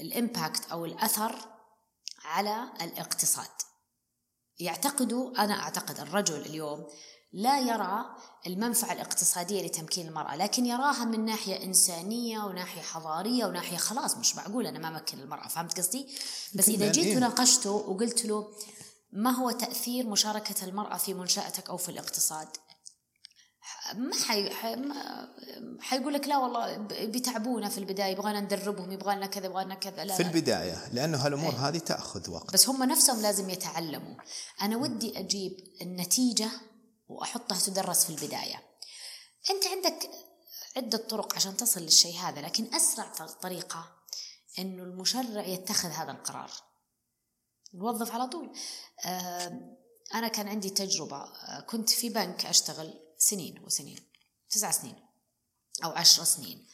[0.00, 1.36] الإمباكت أو الأثر
[2.24, 3.50] على الاقتصاد.
[4.58, 6.86] يعتقدوا أنا أعتقد الرجل اليوم
[7.36, 8.04] لا يرى
[8.46, 14.66] المنفعة الاقتصادية لتمكين المرأة لكن يراها من ناحية إنسانية وناحية حضارية وناحية خلاص مش معقول
[14.66, 16.06] أنا ما مكن المرأة فهمت قصدي؟
[16.54, 18.48] بس إذا جيت إيه؟ وناقشته وقلت له
[19.12, 22.48] ما هو تأثير مشاركة المرأة في منشأتك أو في الاقتصاد؟
[23.94, 24.50] ما حي...
[25.80, 30.22] حيقول لك لا والله بيتعبونا في البداية يبغانا ندربهم يبغانا كذا يبغانا كذا لا في
[30.22, 31.68] البداية لأنه هالأمور إيه.
[31.68, 32.52] هذه تأخذ وقت.
[32.52, 34.14] بس هم نفسهم لازم يتعلموا.
[34.62, 36.50] أنا ودي أجيب النتيجة
[37.08, 38.62] وأحطها تدرس في البداية.
[39.50, 40.10] أنت عندك
[40.76, 43.96] عدة طرق عشان تصل للشيء هذا لكن أسرع طريقة
[44.58, 46.50] أنه المشرع يتخذ هذا القرار.
[47.74, 48.52] نوظف على طول.
[49.04, 49.76] آه،
[50.14, 51.16] أنا كان عندي تجربة.
[51.16, 53.98] آه، كنت في بنك أشتغل سنين وسنين
[54.50, 55.06] تسع سنين
[55.84, 56.66] أو عشر سنين.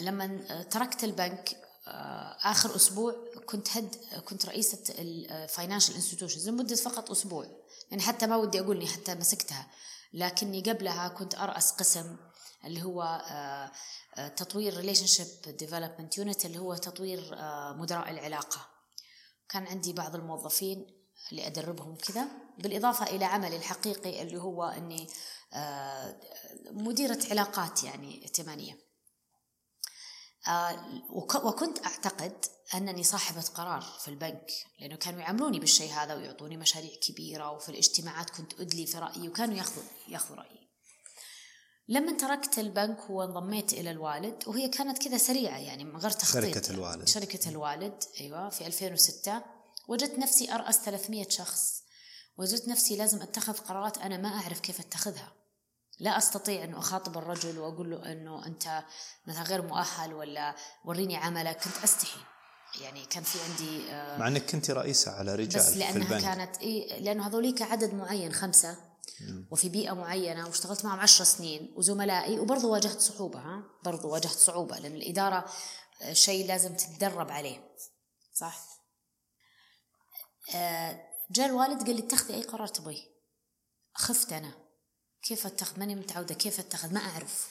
[0.00, 3.14] لما تركت البنك آه، آخر أسبوع
[3.46, 7.65] كنت head كنت رئيسة ال Financial Institutions لمدة فقط أسبوع.
[7.90, 9.66] يعني حتى ما ودي أقول إني حتى مسكتها
[10.12, 12.16] لكني قبلها كنت أرأس قسم
[12.64, 13.72] اللي هو آه،
[14.16, 18.68] آه، تطوير relationship development unit اللي هو تطوير آه، مدراء العلاقة.
[19.48, 20.86] كان عندي بعض الموظفين
[21.30, 22.26] اللي أدربهم كذا
[22.58, 25.08] بالإضافة إلى عملي الحقيقي اللي هو أني
[26.70, 28.78] مديرة علاقات يعني ائتمانية.
[31.44, 34.50] وكنت أعتقد أنني صاحبة قرار في البنك
[34.80, 39.56] لأنه كانوا يعاملوني بالشيء هذا ويعطوني مشاريع كبيرة وفي الاجتماعات كنت أدلي في رأيي وكانوا
[39.56, 40.66] ياخذوا ياخذوا رأيي.
[41.88, 46.54] لما تركت البنك وانضميت إلى الوالد وهي كانت كذا سريعة يعني من غير تخطيط.
[46.54, 47.08] شركة الوالد.
[47.08, 49.42] شركة الوالد أيوة في 2006
[49.88, 51.82] وجدت نفسي أرأس 300 شخص.
[52.36, 55.32] وجدت نفسي لازم أتخذ قرارات أنا ما أعرف كيف أتخذها.
[56.00, 58.84] لا أستطيع انه أخاطب الرجل وأقول له أنه أنت
[59.26, 61.64] مثلا غير مؤهل ولا وريني عملك.
[61.64, 62.20] كنت أستحي.
[62.80, 66.22] يعني كان في عندي آه مع إنك كنت رئيسة على رجال بس لأنها في البنك.
[66.22, 68.76] كانت إيه لأنه هذوليك عدد معين خمسة
[69.50, 74.78] وفي بيئة معينة واشتغلت معهم عشر سنين وزملائي وبرضه واجهت صعوبة ها برضه واجهت صعوبة
[74.78, 75.44] لأن الإدارة
[76.02, 77.74] آه، شيء لازم تتدرب عليه
[78.34, 78.66] صح؟
[80.54, 83.02] آه جاء الوالد قال لي اتخذي أي قرار تبغيه.
[83.94, 84.52] خفت أنا.
[85.22, 86.34] كيف أتخذ؟ ماني متعودة.
[86.34, 87.48] كيف أتخذ؟ ما أعرف.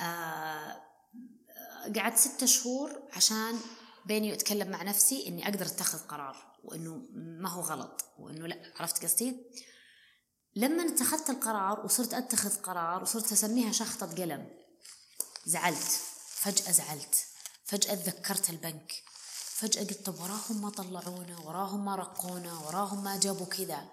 [0.00, 0.82] آه
[1.96, 3.60] قعدت ستة شهور عشان
[4.06, 9.04] بيني وأتكلم مع نفسي إني أقدر أتخذ قرار وإنه ما هو غلط وإنه لا عرفت
[9.04, 9.36] قصدي؟
[10.56, 14.50] لما اتخذت القرار وصرت أتخذ قرار وصرت أسميها شخطة قلم
[15.46, 17.26] زعلت فجأة زعلت
[17.64, 18.92] فجأة تذكرت البنك
[19.54, 23.88] فجأة قلت طب وراهم ما طلعونا وراهم ما رقونا وراهم ما جابوا كذا.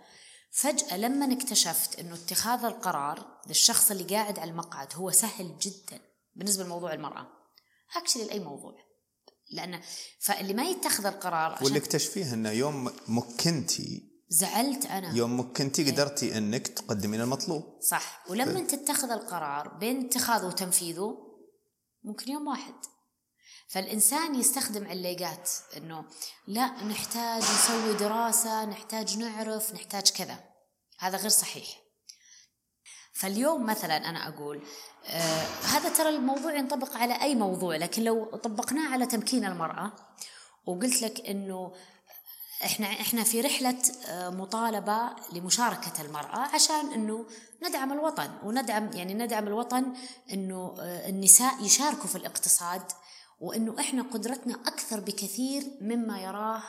[0.51, 5.99] فجأة لما اكتشفت إنه اتخاذ القرار للشخص اللي قاعد على المقعد هو سهل جدا
[6.35, 7.27] بالنسبة لموضوع المرأة.
[7.95, 8.90] اكشلي لأي موضوع.
[9.51, 9.81] لأن
[10.19, 15.15] فاللي ما يتخذ القرار واللي اكتشفيه انه يوم مكنتي زعلت أنا.
[15.15, 15.91] يوم مكنتي إيه.
[15.91, 17.79] قدرتي أنك تقدمين المطلوب.
[17.81, 18.23] صح.
[18.29, 18.71] ولما ف...
[18.71, 21.17] تتخذ القرار بين اتخاذه وتنفيذه
[22.03, 22.73] ممكن يوم واحد.
[23.67, 26.05] فالإنسان يستخدم عليقات إنه
[26.47, 30.43] لا نحتاج نسوي دراسة نحتاج نعرف نحتاج كذا.
[30.99, 31.81] هذا غير صحيح.
[33.13, 34.61] فاليوم مثلا أنا أقول
[35.07, 39.91] آه هذا ترى الموضوع ينطبق على أي موضوع لكن لو طبقناه على تمكين المرأة
[40.65, 41.73] وقلت لك إنه
[42.65, 47.25] إحنا إحنا في رحلة آه، مطالبة لمشاركة المرأة عشان إنه
[47.63, 49.93] ندعم الوطن وندعم يعني ندعم الوطن
[50.31, 52.83] إنه آه، النساء يشاركوا في الاقتصاد
[53.39, 56.63] وإنه إحنا قدرتنا أكثر بكثير مما يراه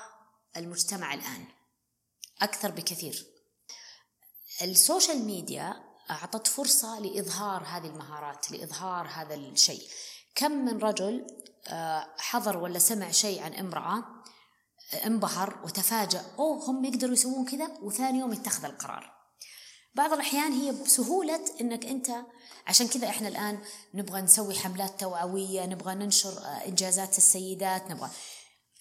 [0.56, 1.44] المجتمع الآن.
[2.42, 3.26] أكثر بكثير.
[4.62, 9.82] السوشيال ميديا أعطت فرصة لإظهار هذه المهارات لإظهار هذا الشيء.
[10.34, 11.26] كم من رجل
[11.68, 14.04] آه، حضر ولا سمع شيء عن امرأة
[15.06, 19.12] انبهر وتفاجأ أوه هم يقدروا يسوون كذا؟ وثاني يوم يتخذ القرار.
[19.94, 22.10] بعض الأحيان هي بسهولة أنك أنت
[22.66, 23.62] عشان كذا إحنا الآن
[23.94, 28.10] نبغى نسوي حملات توعوية نبغى ننشر آه، إنجازات السيدات نبغى.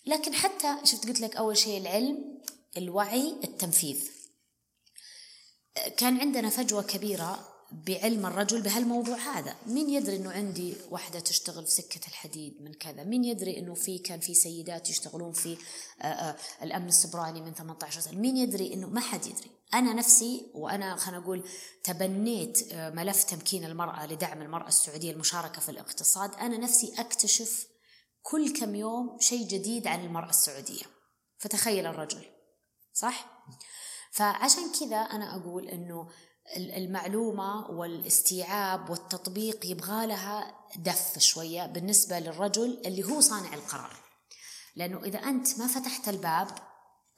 [0.05, 2.41] لكن حتى شفت قلت لك أول شيء العلم
[2.77, 4.10] الوعي التنفيذ.
[5.97, 7.39] كان عندنا فجوة كبيرة
[7.71, 9.55] بعلم الرجل بهالموضوع هذا.
[9.67, 13.97] مين يدري إنه عندي واحدة تشتغل في سكة الحديد من كذا؟ مين يدري إنه في
[13.99, 15.57] كان في سيدات يشتغلون في
[16.01, 19.51] آه، آه، الأمن السبراني من 18 سنة؟ مين يدري إنه ما حد يدري.
[19.73, 21.43] أنا نفسي وأنا خلينا نقول
[21.83, 27.67] تبنيت آه، ملف تمكين المرأة لدعم المرأة السعودية المشاركة في الاقتصاد أنا نفسي أكتشف
[28.21, 30.83] كل كم يوم شيء جديد عن المرأة السعودية.
[31.39, 32.25] فتخيل الرجل
[32.93, 33.45] صح؟
[34.11, 36.09] فعشان كذا أنا أقول إنه
[36.57, 43.95] المعلومة والاستيعاب والتطبيق يبغى لها دف شوية بالنسبة للرجل اللي هو صانع القرار.
[44.75, 46.47] لأنه إذا أنت ما فتحت الباب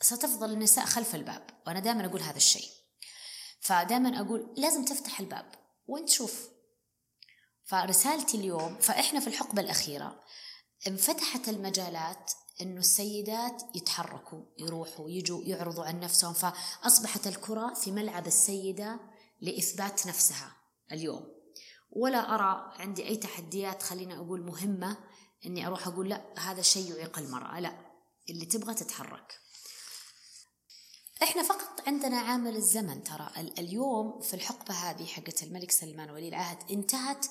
[0.02, 2.70] ستفضل النساء خلف الباب وأنا دائما أقول هذا الشيء.
[3.62, 5.46] فدائما أقول لازم تفتح الباب
[5.88, 6.48] وأنت شوف
[7.66, 10.24] فرسالتي اليوم فإحنا في الحقبة الأخيرة
[10.88, 16.34] انفتحت المجالات إنه السيدات يتحركوا يروحوا يجوا يعرضوا عن نفسهم.
[16.34, 19.00] فأصبحت الكرة في ملعب السيدة
[19.42, 20.56] لإثبات نفسها
[20.92, 21.34] اليوم.
[21.92, 24.98] ولا أرى عندي أي تحديات خلينا أقول مهمة
[25.46, 27.60] إني أروح أقول لا هذا الشيء يعيق المرأة.
[27.60, 27.74] لا
[28.30, 29.40] اللي تبغى تتحرك.
[31.24, 33.32] إحنا فقط عندنا عامل الزمن ترى.
[33.38, 37.26] اليوم في الحقبة هذه حقت الملك سلمان ولي العهد انتهت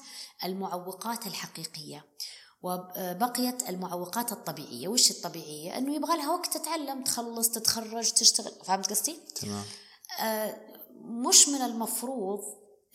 [0.44, 2.04] المعوقات الحقيقية.
[2.62, 4.88] وبقيت المعوقات الطبيعية.
[4.88, 8.52] وش الطبيعية؟ أنه يبغى لها وقت تتعلم تخلص تتخرج تشتغل.
[8.64, 9.64] فهمت قصدي؟ تمام.
[10.20, 10.56] آه
[11.04, 12.40] مش من المفروض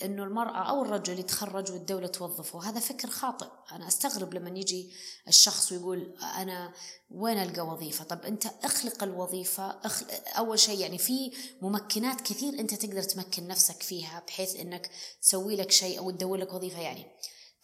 [0.04, 2.70] إنه المرأة أو الرجل يتخرج والدولة توظفه.
[2.70, 3.48] هذا فكر خاطئ.
[3.72, 4.94] أنا أستغرب لما يجي
[5.28, 6.74] الشخص ويقول أنا
[7.12, 12.74] وين ألقى وظيفة؟ طب أنت أخلق الوظيفة اخلق أول شيء يعني في ممكنات كثير أنت
[12.74, 14.90] تقدر تمكن نفسك فيها بحيث إنك
[15.22, 17.06] تسوي لك شيء أو تدور لك وظيفة يعني.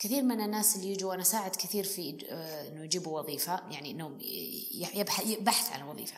[0.04, 4.18] كثير من الناس اللي يجوا أنا ساعد كثير في آه، إنه يجيبوا وظيفة يعني إنه
[5.26, 6.18] يبحث عن وظيفة.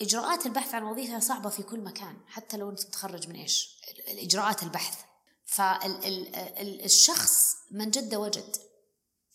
[0.00, 4.62] إجراءات البحث عن وظيفة صعبة في كل مكان حتى لو أنت متخرج من إيش؟ إجراءات
[4.62, 4.98] البحث.
[5.46, 8.56] فالشخص من جد وجد.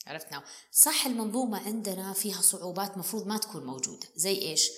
[0.08, 4.08] عرفتنا صح المنظومة عندنا فيها صعوبات مفروض ما تكون موجودة.
[4.15, 4.69] زي إيش؟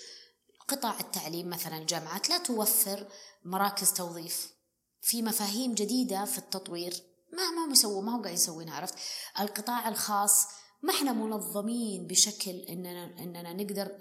[0.67, 3.07] قطاع التعليم مثلا الجامعات لا توفر
[3.43, 4.53] مراكز توظيف.
[5.01, 7.08] في مفاهيم جديدة في التطوير.
[7.33, 8.95] ما ما هم يسووا ما هم قاعدين يسوونها عرفت؟
[9.39, 10.47] القطاع الخاص
[10.81, 13.91] ما إحنا منظمين بشكل اننا إننا نقدر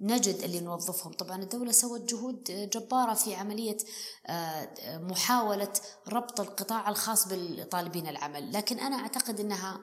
[0.00, 1.12] نجد اللي نوظفهم.
[1.12, 3.76] طبعا الدولة سوت جهود جبارة في عملية
[4.26, 5.72] آه، محاولة
[6.08, 8.52] ربط القطاع الخاص بالطالبين العمل.
[8.52, 9.80] لكن أنا أعتقد أنها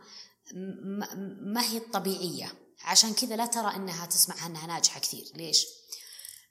[1.42, 2.54] ما هي الطبيعية.
[2.84, 5.32] عشان كذا لا ترى أنها تسمع أنها ناجحة كثير.
[5.36, 5.68] ليش؟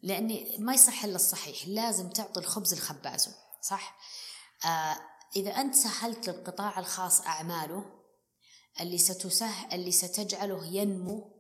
[0.03, 1.69] لأن ما يصح إلا الصحيح.
[1.69, 3.99] لازم تعطي الخبز الخبازه صح؟
[4.65, 7.85] آه إذا أنت سهلت للقطاع الخاص أعماله
[8.81, 11.37] اللي ستسه اللي ستجعله ينمو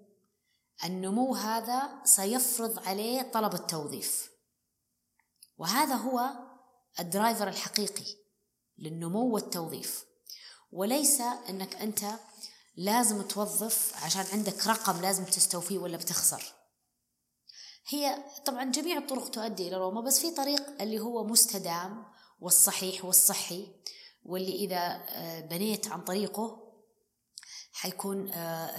[0.85, 4.31] النمو هذا سيفرض عليه طلب التوظيف.
[5.59, 6.31] وهذا هو
[7.01, 8.17] الدرايفر الحقيقي
[8.79, 10.05] للنمو والتوظيف.
[10.73, 12.05] وليس أنك أنت
[12.77, 16.53] لازم توظف عشان عندك رقم لازم تستوفيه ولا بتخسر.
[17.89, 22.05] هي طبعا جميع الطرق تؤدي إلى روما بس في طريق اللي هو مستدام
[22.41, 23.69] والصحيح والصحي
[24.25, 26.73] واللي إذا آه، بنيت عن طريقه
[27.73, 28.31] حيكون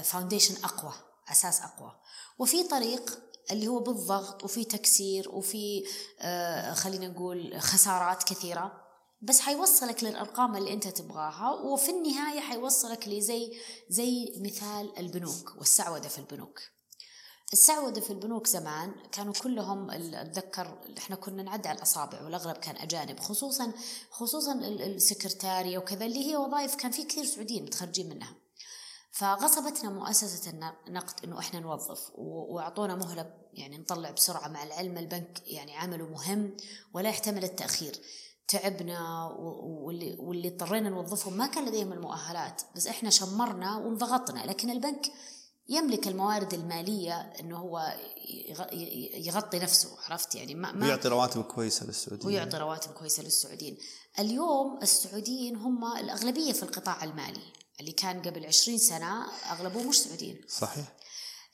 [0.04, 0.94] فاونديشن آه، أقوى
[1.32, 1.92] أساس أقوى.
[2.40, 3.20] وفي طريق
[3.52, 5.84] اللي هو بالضغط وفي تكسير وفي
[6.20, 8.88] آه، خلينا نقول خسارات كثيرة
[9.22, 13.52] بس حيوصلك للأرقام اللي أنت تبغاها وفي النهاية حيوصلك لزي
[13.90, 16.60] زي مثال البنوك والسعودة في البنوك.
[17.54, 23.20] السعودة في البنوك زمان كانوا كلهم أتذكر إحنا كنا نعد على الأصابع والاغلب كان أجانب
[23.20, 23.72] خصوصا
[24.12, 28.36] خصوصا السكرتارية وكذا اللي هي وظائف كان في كثير سعوديين متخرجين منها.
[29.12, 30.52] فغصبتنا مؤسسة
[30.88, 36.58] النقد إنه إحنا نوظف وأعطونا مهلة يعني نطلع بسرعة مع العلم البنك يعني عمله مهم
[36.94, 38.02] ولا يحتمل التأخير.
[38.48, 45.12] تعبنا واللي واللي اضطرينا نوظفهم ما كان لديهم المؤهلات بس إحنا شمرنا وانضغطنا لكن البنك
[45.70, 47.94] يملك الموارد المالية إنه هو
[49.14, 52.28] يغطي نفسه عرفت؟ يعني ما, ما ويعطي رواتب كويسة للسعوديين.
[52.28, 53.78] ويعطي رواتب كويسة للسعوديين.
[54.20, 60.42] اليوم السعوديين هم الأغلبية في القطاع المالي اللي كان قبل عشرين سنة أغلبه مش سعوديين.
[60.48, 60.86] صحيح.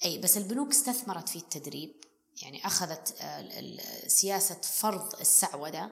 [0.05, 2.01] أي بس البنوك استثمرت في التدريب
[2.41, 5.91] يعني أخذت آه، سياسة فرض السعودة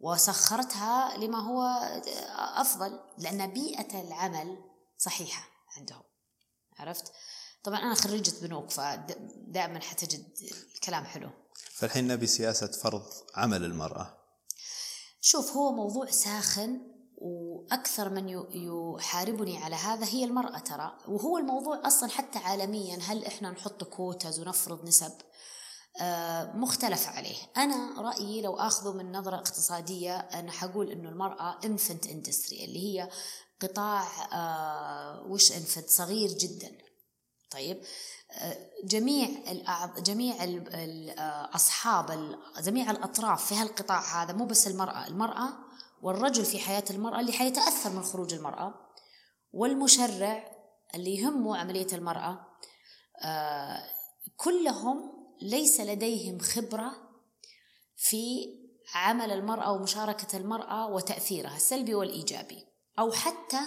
[0.00, 4.58] وسخرتها لما هو آه، أفضل لأن بيئة العمل
[4.98, 6.02] صحيحة عندهم
[6.78, 7.12] عرفت؟
[7.64, 10.24] طبعا أنا خريجة بنوك فدائما حتجد
[10.74, 11.30] الكلام حلو.
[11.74, 13.02] فالحين نبي سياسة فرض
[13.34, 14.18] عمل المرأة.
[15.20, 16.80] شوف هو موضوع ساخن
[17.16, 20.98] وأكثر من يحاربني على هذا هي المرأة ترى.
[21.08, 25.12] وهو الموضوع أصلا حتى عالميا هل إحنا نحط كوتز ونفرض نسب؟
[26.00, 27.36] آه، مختلف عليه.
[27.56, 33.08] أنا رأيي لو أخذه من نظرة اقتصادية أنا حقول أنه المرأة infant industry اللي هي
[33.60, 36.70] قطاع آه، وش infant صغير جدا.
[37.54, 37.82] طيب.
[38.30, 39.28] آه، جميع
[39.98, 40.34] جميع
[41.54, 45.06] أصحاب جميع الأطراف في هالقطاع هذا مو بس المرأة.
[45.06, 45.48] المرأة
[46.02, 48.74] والرجل في حياة المرأة اللي حيتأثر من خروج المرأة
[49.52, 50.50] والمشرع
[50.94, 52.46] اللي يهمه عملية المرأة
[54.36, 56.92] كلهم ليس لديهم خبرة
[57.96, 58.54] في
[58.94, 62.66] عمل المرأة ومشاركة المرأة وتأثيرها السلبي والإيجابي
[62.98, 63.60] أو حتى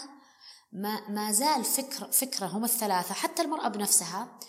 [0.72, 4.40] ما, ما زال فكر فكرهم الثلاثة حتى المرأة بنفسها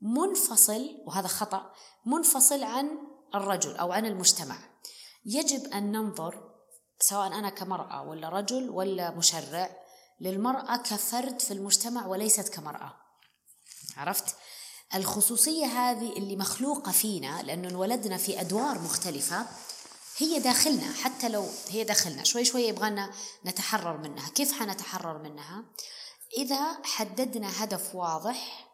[0.00, 1.72] منفصل وهذا خطأ
[2.06, 2.98] منفصل عن
[3.34, 4.56] الرجل أو عن المجتمع
[5.24, 6.52] يجب أن ننظر
[7.00, 9.76] سواء أنا كمرأة ولا رجل ولا مشرع
[10.20, 12.96] للمرأة كفرد في المجتمع وليست كمرأة
[13.96, 14.36] عرفت؟
[14.94, 19.46] الخصوصية هذه اللي مخلوقة فينا لأنه انولدنا في أدوار مختلفة
[20.22, 22.24] هي داخلنا حتى لو هي داخلنا.
[22.24, 23.10] شوي شوي يبغانا
[23.46, 24.28] نتحرر منها.
[24.28, 25.64] كيف حنتحرر منها؟
[26.38, 28.68] إذا حددنا هدف واضح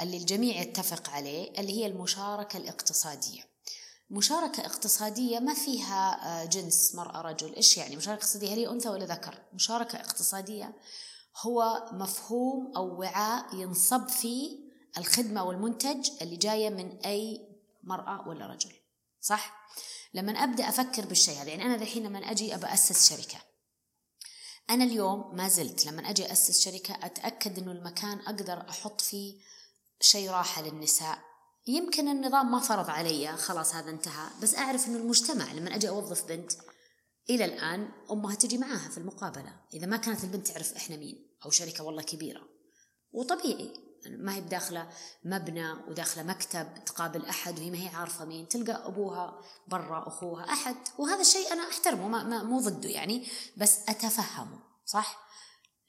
[0.00, 3.42] اللي الجميع يتفق عليه اللي هي المشاركة الاقتصادية.
[4.10, 7.54] مشاركة اقتصادية ما فيها آه، جنس مرأة رجل.
[7.54, 10.76] إيش يعني؟ مشاركة اقتصادية هل هي أنثى ولا ذكر؟ مشاركة اقتصادية
[11.42, 14.58] هو مفهوم أو وعاء ينصب فيه
[14.98, 17.48] الخدمة والمنتج اللي جاية من أي
[17.82, 18.72] مرأة ولا رجل.
[19.20, 19.60] صح؟
[20.14, 23.38] لما أبدأ أفكر بالشيء هذا يعني أنا الحين لما أجي أبى أسس شركة.
[24.70, 29.40] أنا اليوم ما زلت لما أجي أسس شركة أتأكد أنه المكان أقدر أحط فيه
[30.00, 31.18] شيء راحة للنساء.
[31.66, 36.24] يمكن النظام ما فرض علي خلاص هذا انتهى بس أعرف أنه المجتمع لما أجي أوظف
[36.24, 36.52] بنت
[37.30, 39.60] إلى الآن أمها تجي معاها في المقابلة.
[39.74, 42.48] إذا ما كانت البنت تعرف إحنا مين أو شركة والله كبيرة.
[43.12, 43.89] وطبيعي.
[44.06, 44.88] ما هي بداخلة
[45.24, 50.76] مبنى وداخلة مكتب تقابل أحد وهي ما هي عارفة مين تلقى أبوها برا أخوها أحد
[50.98, 53.26] وهذا الشيء أنا أحترمه ما, مو ضده يعني
[53.56, 55.30] بس أتفهمه صح؟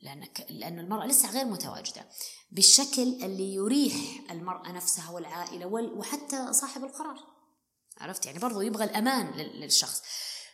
[0.01, 2.05] لأنك لأن المرأة لسه غير متواجدة.
[2.51, 3.95] بالشكل اللي يريح
[4.31, 7.17] المرأة نفسها والعائلة وحتى صاحب القرار.
[7.97, 10.03] عرفت؟ يعني برضو يبغى الأمان للشخص.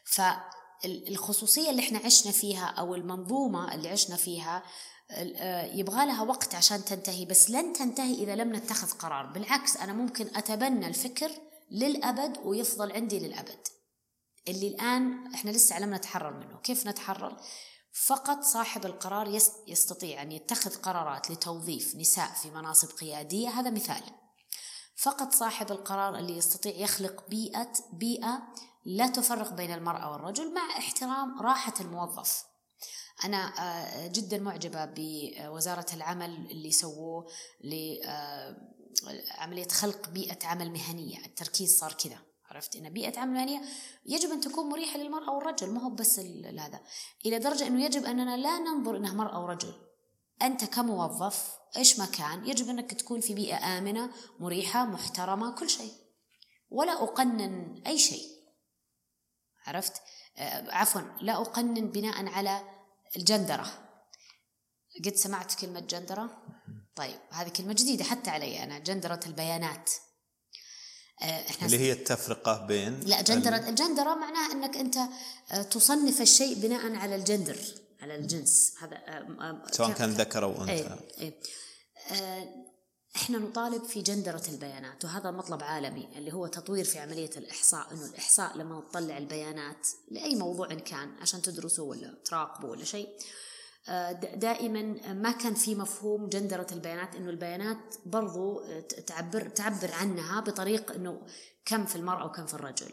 [0.06, 4.64] فالخصوصية اللي إحنا عشنا فيها أو المنظومة اللي عشنا فيها
[5.74, 9.26] يبغى لها وقت عشان تنتهي بس لن تنتهي إذا لم نتخذ قرار.
[9.26, 11.32] بالعكس أنا ممكن أتبنى الفكر
[11.72, 13.68] للأبد ويفضل عندي للأبد.
[14.48, 16.58] اللي الآن إحنا لسه لم نتحرر منه.
[16.58, 17.38] كيف نتحرر؟
[18.06, 23.50] فقط صاحب القرار يستطيع أن يتخذ قرارات لتوظيف نساء في مناصب قيادية.
[23.50, 24.04] هذا مثال.
[24.98, 28.42] فقط صاحب القرار اللي يستطيع يخلق بيئة بيئة
[28.86, 32.44] لا تفرق بين المرأة والرجل مع احترام راحة الموظف.
[33.24, 37.28] أنا آه، جدا معجبة بوزارة العمل اللي سووه
[37.64, 41.26] لعملية آه، خلق بيئة عمل مهنية.
[41.26, 43.62] التركيز صار كذا عرفت؟ إن بيئة عمل مهنية
[44.06, 46.82] يجب أن تكون مريحة للمرأة والرجل ما هو بس هذا
[47.26, 49.74] إلى درجة إنه يجب أننا لا ننظر إنها مرأة ورجل
[50.42, 55.92] أنت كموظف إيش ما كان يجب أنك تكون في بيئة آمنة مريحة محترمة كل شيء.
[56.70, 58.28] ولا أقنن أي شيء.
[59.66, 60.02] عرفت؟
[60.38, 62.77] آه، عفوا لا أقنن بناء على
[63.16, 63.88] الجندرة.
[65.06, 66.42] قد سمعت كلمة جندرة؟
[66.96, 69.90] طيب هذه كلمة جديدة حتى علي أنا جندرة البيانات.
[71.22, 74.98] آه، إحنا اللي هي التفرقة بين لا جندرة الجندرة معناها أنك أنت
[75.52, 77.58] آه، تصنف الشيء بناء على الجندر
[78.02, 78.74] على الجنس.
[78.82, 81.00] هذا آه، سواء كان ذكر أو أنثى.
[81.18, 81.40] إيه
[82.12, 82.67] إيه.
[83.18, 88.06] إحنا نطالب في جندرة البيانات وهذا مطلب عالمي اللي هو تطوير في عملية الإحصاء إنه
[88.06, 93.10] الإحصاء لما تطلع البيانات لأي موضوع كان عشان تدرسه ولا تراقبه ولا شيء
[93.90, 94.82] آه، دائما
[95.14, 98.62] ما كان في مفهوم جندرة البيانات إنه البيانات برضو
[99.08, 101.22] تعبر تعبر عنها بطريق إنه
[101.66, 102.92] كم في المرأة وكم في الرجل.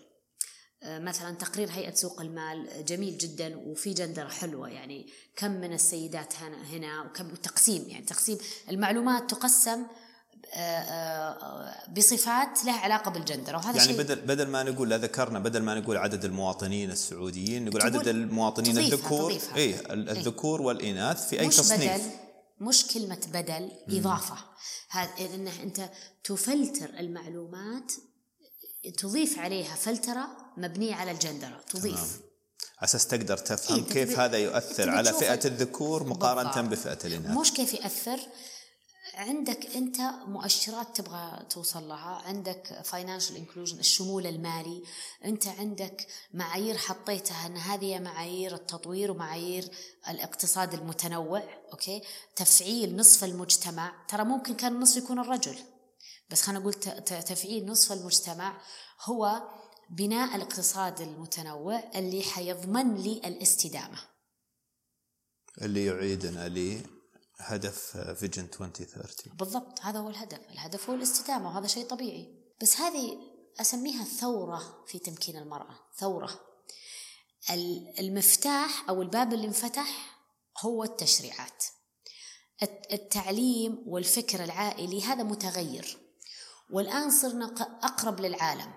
[0.82, 6.34] آه، مثلا تقرير هيئة سوق المال جميل جدا وفي جندرة حلوة يعني كم من السيدات
[6.42, 8.38] هنا وكم تقسيم يعني تقسيم
[8.70, 9.86] المعلومات تقسم
[11.96, 13.57] بصفات لها علاقة بالجندر.
[13.57, 17.82] وهذا يعني شيء بدل بدل ما نقول ذكرنا بدل ما نقول عدد المواطنين السعوديين نقول
[17.82, 19.32] عدد المواطنين الذكور.
[19.32, 19.92] اي إيه.
[19.92, 21.92] الذكور إيه؟ والإناث في أي مش تصنيف.
[21.92, 22.02] بدل
[22.61, 24.36] مش كلمة بدل إضافة.
[24.90, 25.90] هذا انه أنت
[26.24, 27.92] تفلتر المعلومات
[28.98, 31.61] تضيف عليها فلترة مبنية على الجندرة.
[31.70, 31.94] تضيف.
[31.94, 32.34] تمام.
[32.82, 37.38] أساس تقدر تفهم إيه كيف هذا يؤثر على فئة الذكور مقارنة بفئة الإناث.
[37.38, 38.20] مش كيف ياثر
[39.14, 44.82] عندك أنت مؤشرات تبغى توصل لها؟ عندك financial inclusion الشمول المالي.
[45.24, 49.64] أنت عندك معايير حطيتها إن هذه معايير التطوير ومعايير
[50.08, 51.42] الاقتصاد المتنوع
[51.72, 52.02] okay؟
[52.36, 54.06] تفعيل نصف المجتمع.
[54.08, 55.56] ترى ممكن كان النصف يكون الرجل
[56.30, 58.60] بس خلينا نقول تفعيل نصف المجتمع
[59.04, 59.42] هو
[59.90, 63.98] بناء الاقتصاد المتنوع اللي حيضمن لي الاستدامة.
[65.62, 66.48] اللي يعيدنا
[67.39, 70.39] هدف Vision 2030 بالضبط هذا هو الهدف.
[70.51, 72.45] الهدف هو الاستدامة وهذا شيء طبيعي.
[72.62, 73.18] بس هذه
[73.61, 76.41] أسميها ثورة في تمكين المرأة ثورة.
[77.99, 80.18] المفتاح أو الباب اللي انفتح
[80.64, 81.64] هو التشريعات.
[82.93, 85.99] التعليم والفكر العائلي هذا متغير.
[86.70, 87.47] والآن صرنا
[87.82, 88.74] أقرب للعالم.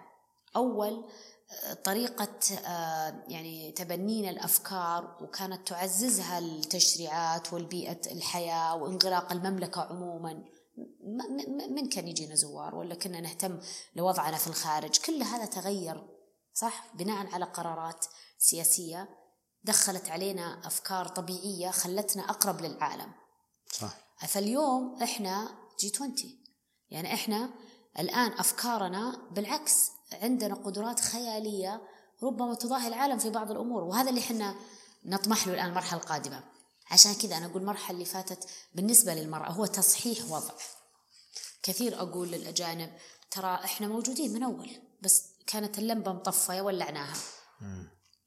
[0.56, 1.10] أول
[1.84, 10.44] طريقة آه، يعني تبنينا الأفكار وكانت تعززها التشريعات والبيئة الحياة وانغلاق المملكة عموما.
[11.70, 13.60] من كان يجينا زوار؟ ولا كنا نهتم
[13.96, 16.08] لوضعنا في الخارج؟ كل هذا تغير
[16.54, 18.06] صح؟ بناء على قرارات
[18.40, 19.10] سياسية
[19.64, 23.12] دخلت علينا أفكار طبيعية خلتنا أقرب للعالم.
[23.72, 23.98] صح.
[24.28, 26.16] فاليوم إحنا جي 20
[26.90, 27.50] يعني إحنا
[28.00, 31.82] الآن أفكارنا بالعكس عندنا قدرات خيالية
[32.24, 34.56] ربما تضاهي العالم في بعض الأمور وهذا اللي إحنا
[35.06, 36.44] نطمح له الآن المرحلة القادمة.
[36.92, 40.54] عشان كذا أنا أقول المرحلة اللي فاتت بالنسبة للمرأة هو تصحيح وضع.
[41.64, 42.94] كثير أقول للأجانب
[43.32, 44.70] ترى إحنا موجودين من أول
[45.02, 47.16] بس كانت اللمبة مطفية ولعناها.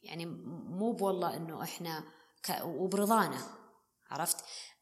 [0.03, 2.05] يعني مو والله إنه إحنا
[2.43, 2.63] ك...
[2.65, 3.39] وبرضانا
[4.11, 4.37] عرفت؟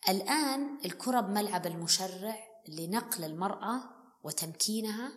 [0.09, 2.39] الآن الكرة بملعب المشرع
[2.69, 3.81] لنقل المرأة
[4.25, 5.13] وتمكينها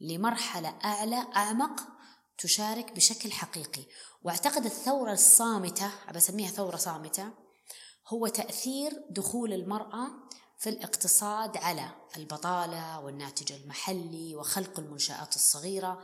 [0.00, 1.80] لمرحلة أعلى أعمق
[2.38, 3.82] تشارك بشكل حقيقي
[4.22, 7.30] وأعتقد الثورة الصامتة بسميها ثورة صامتة
[8.08, 10.08] هو تأثير دخول المرأة
[10.58, 16.02] في الاقتصاد على البطالة والناتج المحلي وخلق المنشآت الصغيرة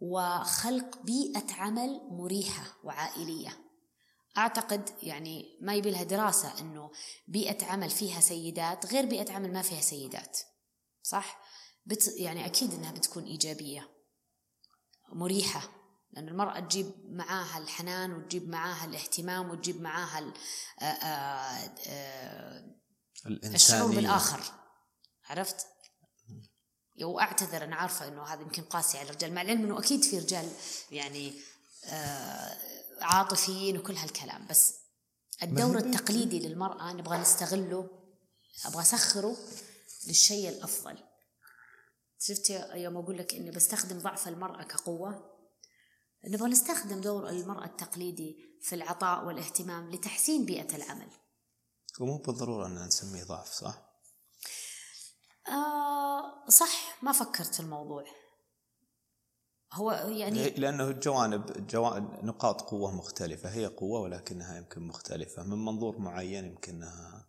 [0.00, 3.58] وخلق بيئة عمل مريحة وعائلية
[4.38, 6.90] أعتقد يعني ما يبي لها دراسة أنه
[7.28, 10.38] بيئة عمل فيها سيدات غير بيئة عمل ما فيها سيدات
[11.02, 11.40] صح؟
[11.86, 13.90] بت يعني أكيد إنها بتكون إيجابية.
[15.12, 15.70] مريحة.
[16.12, 20.32] لأن المرأة تجيب معاها الحنان وتجيب معاها الاهتمام وتجيب معاها
[20.80, 22.74] آه،
[23.26, 24.40] الشعور بالآخر.
[25.24, 25.66] عرفت؟
[27.02, 30.50] وأعتذر أنا عارفة إنه هذا يمكن قاسي على الرجال مع العلم إنه أكيد في رجال
[30.90, 31.32] يعني
[33.00, 34.46] عاطفيين وكل هالكلام.
[34.46, 34.74] بس
[35.42, 37.90] الدور التقليدي للمرأة نبغى نستغله
[38.66, 39.36] أبغى أسخره
[40.06, 41.13] للشيء الأفضل.
[42.26, 45.30] شفت يوم أقول لك إني بستخدم ضعف المرأة كقوة؟
[46.24, 51.10] نبغى نستخدم دور المرأة التقليدي في العطاء والاهتمام لتحسين بيئة العمل.
[52.00, 53.82] ومو بالضرورة أن نسميه ضعف صح؟
[55.48, 58.04] آه صح ما فكرت في الموضوع.
[59.72, 63.48] هو يعني لأنه جوانب جوانب نقاط قوة مختلفة.
[63.48, 65.42] هي قوة ولكنها يمكن مختلفة.
[65.42, 67.23] من منظور معين يمكنها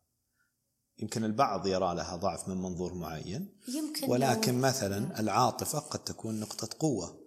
[0.99, 6.69] يمكن البعض يرى لها ضعف من منظور معين يمكن ولكن مثلا العاطفة قد تكون نقطة
[6.79, 7.25] قوة.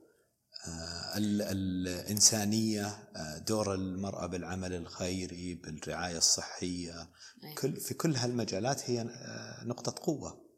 [0.66, 7.10] آه، الإنسانية آه، دور المرأة بالعمل الخيري بالرعاية الصحية
[7.44, 7.54] أيه.
[7.54, 10.48] كل في كل هالمجالات هي آه، نقطة قوة.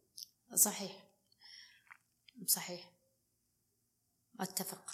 [0.54, 1.10] صحيح.
[2.46, 2.92] صحيح.
[4.40, 4.90] أتفق.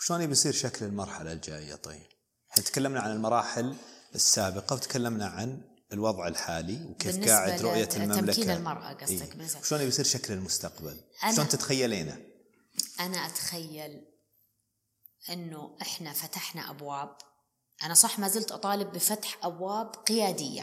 [0.00, 2.06] شلون بيصير شكل المرحلة الجاية طيب؟
[2.52, 3.76] إحنا تكلمنا عن المراحل
[4.14, 10.04] السابقة وتكلمنا عن الوضع الحالي وكيف قاعد رؤية المملكة تمكين المرأة قصدك إيه؟ شلون بيصير
[10.04, 11.00] شكل المستقبل؟
[11.34, 12.18] شلون تتخيلينه؟
[13.00, 14.04] أنا أتخيل
[15.30, 17.16] أنه إحنا فتحنا أبواب
[17.84, 20.62] أنا صح ما زلت أطالب بفتح أبواب قيادية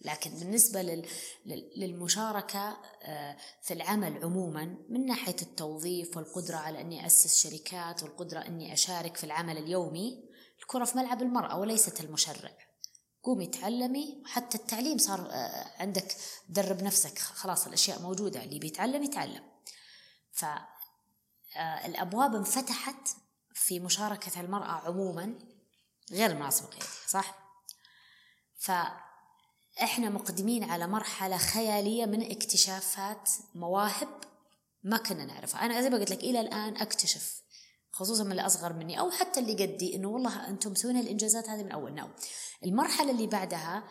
[0.00, 1.04] لكن بالنسبة
[1.76, 8.72] للمشاركة آه، في العمل عموما من ناحية التوظيف والقدرة على أني أسس شركات والقدرة أني
[8.72, 10.28] أشارك في العمل اليومي
[10.62, 12.67] الكرة في ملعب المرأة وليست المشرع
[13.28, 16.16] قومي تعلمي حتى التعليم صار آه، عندك
[16.48, 19.42] درب نفسك خلاص الأشياء موجودة اللي بيتعلم يتعلم
[20.32, 23.08] فالأبواب آه، انفتحت
[23.54, 25.38] في مشاركة المرأة عموما
[26.12, 27.38] غير المناصب القيادية صح؟
[28.58, 34.20] فإحنا مقدمين على مرحلة خيالية من اكتشافات مواهب
[34.82, 37.42] ما كنا نعرفها أنا زي ما قلت لك إلى الآن أكتشف
[37.90, 41.72] خصوصا من الأصغر مني أو حتى اللي قدي إنه والله أنتم مسوين الإنجازات هذه من
[41.72, 41.94] أول.
[41.94, 42.10] نوم
[42.64, 43.84] المرحلة اللي بعدها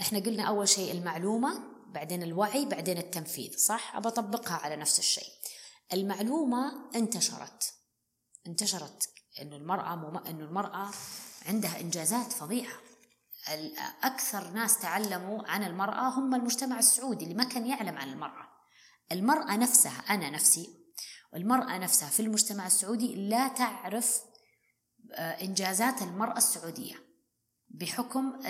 [0.00, 5.28] إحنا قلنا أول شيء المعلومة بعدين الوعي بعدين التنفيذ صح؟ أبى أطبقها على نفس الشيء.
[5.92, 7.74] المعلومة انتشرت.
[8.46, 9.08] انتشرت
[9.40, 10.16] إنه المرأة مم...
[10.16, 10.90] إنه المرأة
[11.46, 12.74] عندها إنجازات فظيعة.
[14.02, 18.48] أكثر ناس تعلموا عن المرأة هم المجتمع السعودي اللي ما كان يعلم عن المرأة.
[19.12, 20.83] المرأة نفسها أنا نفسي
[21.34, 24.20] المرأة نفسها في المجتمع السعودي لا تعرف
[25.12, 26.94] آه، إنجازات المرأة السعودية
[27.68, 28.40] بحكم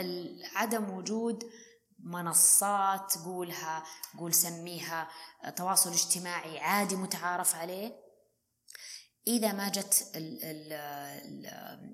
[0.54, 1.50] عدم وجود
[1.98, 3.84] منصات قولها
[4.18, 5.08] قول سميها
[5.44, 8.04] آه، تواصل اجتماعي عادي متعارف عليه.
[9.26, 10.10] إذا ما جت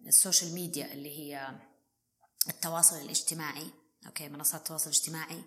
[0.07, 1.59] السوشيال ميديا اللي هي
[2.49, 3.71] التواصل الاجتماعي
[4.07, 5.43] أوكي منصات التواصل الاجتماعي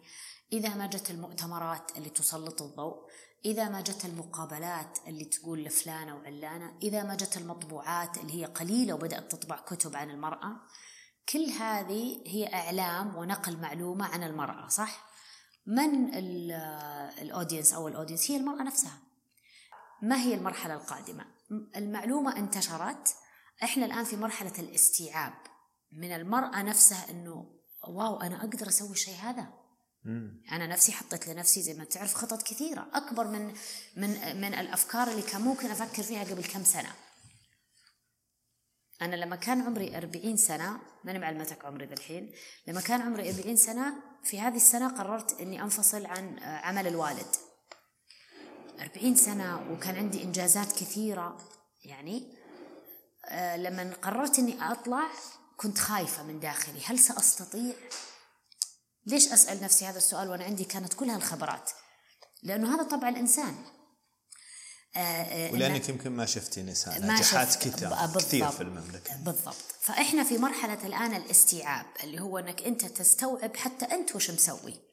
[0.54, 3.10] إذا ما جت المؤتمرات اللي تسلط الضوء
[3.46, 8.94] إذا ما جت المقابلات اللي تقول لفلانة وعلانة إذا ما جت المطبوعات اللي هي قليلة
[8.94, 10.56] وبدأت تطبع كتب عن المرأة
[11.30, 15.06] كل هذه هي إعلام ونقل معلومة عن المرأة صح؟
[15.66, 16.14] من
[17.22, 18.98] الأودينس أو الأودينس؟ هي المرأة نفسها.
[20.02, 21.26] ما هي المرحلة القادمة؟
[21.76, 23.16] المعلومة انتشرت.
[23.64, 25.34] إحنا الآن في مرحلة الاستيعاب.
[25.92, 29.63] من المرأة نفسها أنه واو أنا أقدر أسوي الشيء هذا؟
[30.52, 33.54] أنا نفسي حطيت لنفسي زي ما تعرف خطط كثيرة أكبر من
[33.96, 36.94] من من الأفكار اللي كان ممكن أفكر فيها قبل كم سنة.
[39.02, 42.34] أنا لما كان عمري 40 سنة ماني معلمتك عمري الحين
[42.68, 43.94] لما كان عمري 40 سنة
[44.24, 47.36] في هذه السنة قررت إني أنفصل عن عمل الوالد.
[48.80, 51.38] 40 سنة وكان عندي إنجازات كثيرة
[51.86, 52.38] يعني
[53.26, 55.10] آه، لما قررت إني أطلع
[55.58, 57.76] كنت خايفة من داخلي هل سأستطيع؟
[59.06, 61.72] ليش أسأل نفسي هذا السؤال وأنا عندي كانت كل هالخبرات
[62.44, 63.56] لأنه هذا طبع الإنسان
[64.96, 69.16] آه، آه، ولأنك يمكن ما شفتي نساء ناجحات كثير كثير في المملكة.
[69.16, 69.76] بالضبط.
[69.82, 74.93] فإحنا في مرحلة الآن الاستيعاب اللي هو إنك أنت تستوعب حتى أنت وش مسوي.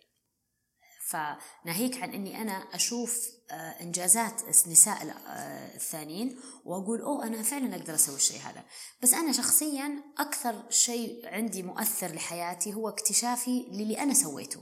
[1.11, 7.94] فناهيك عن إني أنا أشوف آه، إنجازات النساء آه، الثانيين وأقول أوه أنا فعلا أقدر
[7.94, 8.64] أسوي الشيء هذا.
[9.02, 14.61] بس أنا شخصيا أكثر شيء عندي مؤثر لحياتي هو اكتشافي للي أنا سويته.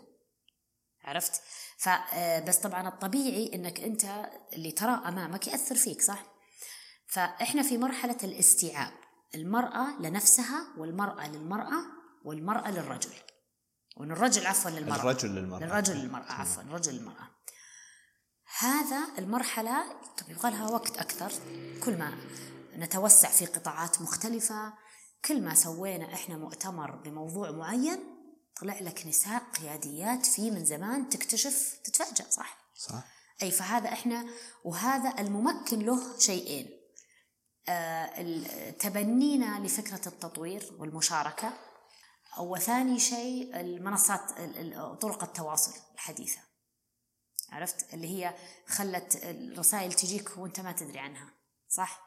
[1.04, 1.42] عرفت؟
[1.78, 6.24] فبس آه، طبعا الطبيعي إنك أنت اللي تراه أمامك يأثر فيك صح؟
[7.06, 8.92] فإحنا في مرحلة الاستيعاب.
[9.34, 11.84] المرأة لنفسها والمرأة للمرأة
[12.24, 13.14] والمرأة للرجل.
[13.98, 15.00] وإن الرجل عفوا للمرأة.
[15.00, 15.64] الرجل للمرأة.
[15.64, 17.30] الرجل للمرأة عفوا الرجل للمرأة.
[18.58, 21.32] هذا المرحلة طب يبغى لها وقت أكثر.
[21.84, 22.18] كل ما
[22.76, 24.72] نتوسع في قطاعات مختلفة
[25.24, 27.98] كل ما سوينا إحنا مؤتمر بموضوع معين
[28.60, 33.04] طلع لك نساء قياديات فيه من زمان تكتشف تتفاجأ صح؟ صح.
[33.42, 34.26] أي فهذا إحنا
[34.64, 36.68] وهذا الممكن له شيئين.
[37.68, 41.52] آه تبنينا لفكرة التطوير والمشاركة.
[42.38, 44.20] وثاني شيء المنصات
[45.00, 46.40] طرق التواصل الحديثة.
[47.52, 48.34] عرفت؟ اللي هي
[48.66, 51.34] خلت الرسائل تجيك وانت ما تدري عنها.
[51.68, 52.02] صح؟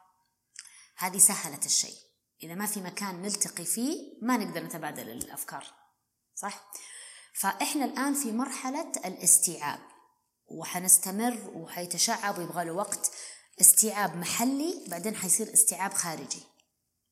[0.96, 1.96] هذه سهلت الشيء.
[2.42, 5.66] إذا ما في مكان نلتقي فيه ما نقدر نتبادل الأفكار.
[6.34, 6.70] صح؟
[7.34, 9.80] فإحنا الآن في مرحلة الاستيعاب.
[10.46, 13.12] وحنستمر وحيتشعب ويبغى له وقت.
[13.60, 16.42] استيعاب محلي بعدين حيصير استيعاب خارجي.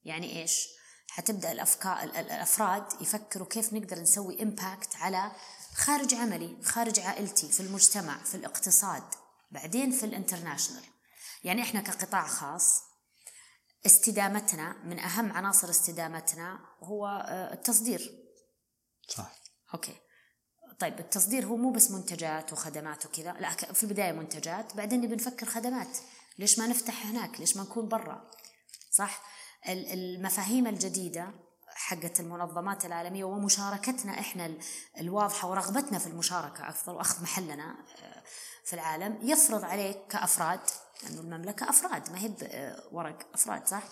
[0.03, 0.68] يعني إيش؟
[1.11, 5.33] حتبدأ الأفكار الأفراد يفكروا كيف نقدر نسوي impact على
[5.75, 9.03] خارج عملي خارج عائلتي في المجتمع في الاقتصاد
[9.51, 10.85] بعدين في ال international.
[11.45, 12.83] يعني إحنا كقطاع خاص
[13.87, 18.11] استدامتنا من أهم عناصر استدامتنا هو آه، التصدير.
[19.09, 19.33] صح.
[19.75, 19.97] أوكي.
[20.79, 25.47] طيب التصدير هو مو بس منتجات وخدمات وكذا لا في البداية منتجات بعدين نبي نفكر
[25.47, 25.99] خدمات.
[26.39, 28.31] ليش ما نفتح هناك؟ ليش ما نكون برا؟
[28.91, 29.23] صح؟
[29.69, 31.31] المفاهيم الجديدة
[31.69, 34.55] حقت المنظمات العالمية ومشاركتنا إحنا
[34.99, 38.23] الواضحة ورغبتنا في المشاركة أكثر وأخذ محلنا آه،
[38.65, 40.61] في العالم يفرض عليك كأفراد
[41.03, 43.83] لأنه المملكة أفراد ما هي آه، ورق أفراد صح؟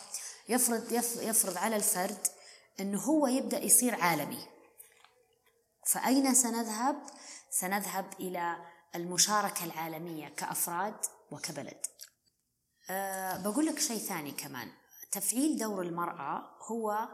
[0.48, 0.92] يفرض
[1.22, 2.26] يفرض على الفرد
[2.80, 4.46] أنه هو يبدأ يصير عالمي
[5.86, 6.96] فأين سنذهب؟
[7.50, 8.56] سنذهب إلى
[8.94, 10.96] المشاركة العالمية كأفراد
[11.30, 11.86] وكبلد
[12.90, 14.68] أه بقول لك شيء ثاني كمان
[15.10, 17.08] تفعيل دور المرأة هو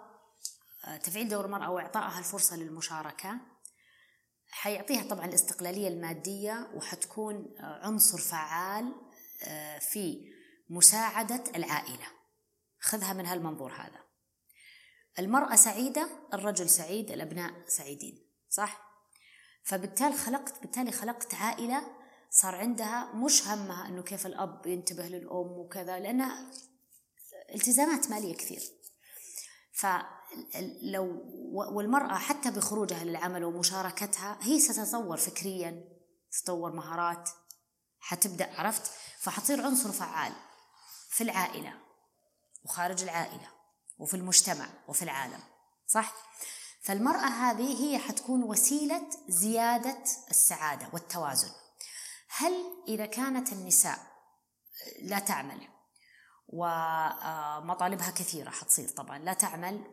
[1.03, 3.41] تفعيل دور المرأة وإعطائها الفرصة للمشاركة.
[4.51, 8.95] حيعطيها طبعا الاستقلالية المادية وحتكون عنصر فعال
[9.45, 10.33] آه، في
[10.71, 12.07] مساعدة العائلة.
[12.81, 14.05] خذها من هالمنظور هذا.
[15.19, 18.85] المرأة سعيدة الرجل سعيد الأبناء سعيدين صح؟
[19.65, 21.83] فبالتالي خلقت بالتالي خلقت عائلة
[22.31, 26.51] صار عندها مش همها إنه كيف الأب ينتبه للأم وكذا لأنها
[27.55, 28.63] التزامات مالية كثير.
[29.75, 31.23] فلو
[31.53, 35.85] والمرأة حتى بخروجها للعمل ومشاركتها هي ستتطور فكريا
[36.33, 37.31] تطور مهارات
[38.01, 40.33] حتبدأ عرفت؟ فحتصير عنصر فعال
[41.11, 41.81] في العائلة
[42.65, 43.51] وخارج العائلة
[43.99, 45.41] وفي المجتمع وفي العالم
[45.87, 46.15] صح؟
[46.83, 51.51] فالمرأة هذه هي حتكون وسيلة زيادة السعادة والتوازن.
[52.29, 52.53] هل
[52.89, 53.99] إذا كانت النساء
[55.03, 55.69] لا تعمل
[56.55, 59.19] ومطالبها كثيرة حتصير طبعا.
[59.19, 59.85] لا تعمل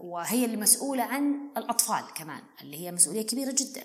[0.00, 3.84] وهي اللي مسؤولة عن الأطفال كمان اللي هي مسؤولية كبيرة جدا.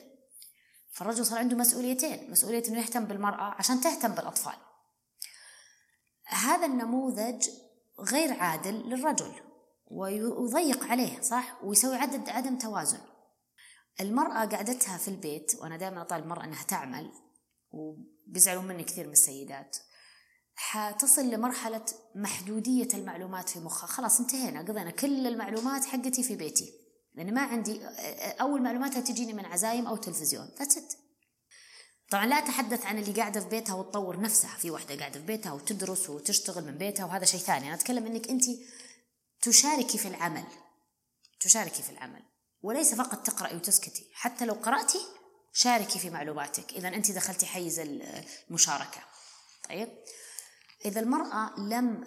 [0.93, 4.56] فالرجل صار عنده مسؤوليتين مسؤولية أنه يهتم بالمرأة عشان تهتم بالأطفال.
[6.26, 7.49] هذا النموذج
[7.99, 9.34] غير عادل للرجل
[9.88, 13.01] ويضيق عليه صح؟ ويسوي عدد عدم توازن.
[14.01, 17.12] المرأة قعدتها في البيت وأنا دائما أطالب المرأة أنها تعمل
[17.72, 19.78] وبيزعلوا مني كثير من السيدات.
[20.56, 21.86] حتصل لمرحلة
[22.16, 23.88] محدودية المعلومات في مخها.
[23.88, 26.74] خلاص انتهينا قضينا كل المعلومات حقتي في بيتي.
[27.14, 27.86] لأن ما عندي
[28.41, 30.51] أول معلومات تجيني من عزايم أو تلفزيون.
[30.60, 30.97] That's it.
[32.10, 34.58] طبعا لا أتحدث عن اللي قاعدة في بيتها وتطور نفسها.
[34.58, 37.68] في واحدة قاعدة في بيتها وتدرس وتشتغل من بيتها وهذا شيء ثاني.
[37.68, 38.43] أنا أتكلم أنك أنت
[39.41, 40.45] تشاركي في العمل.
[41.39, 42.24] تشاركي في العمل.
[42.62, 44.10] وليس فقط تقرأي وتسكتي.
[44.14, 44.99] حتى لو قرأتي
[45.54, 46.74] شاركي في معلوماتك.
[46.74, 48.99] إذا أنت دخلتي حيز المشاركة.
[49.70, 49.89] طيب؟
[50.86, 52.03] إذا المرأة لم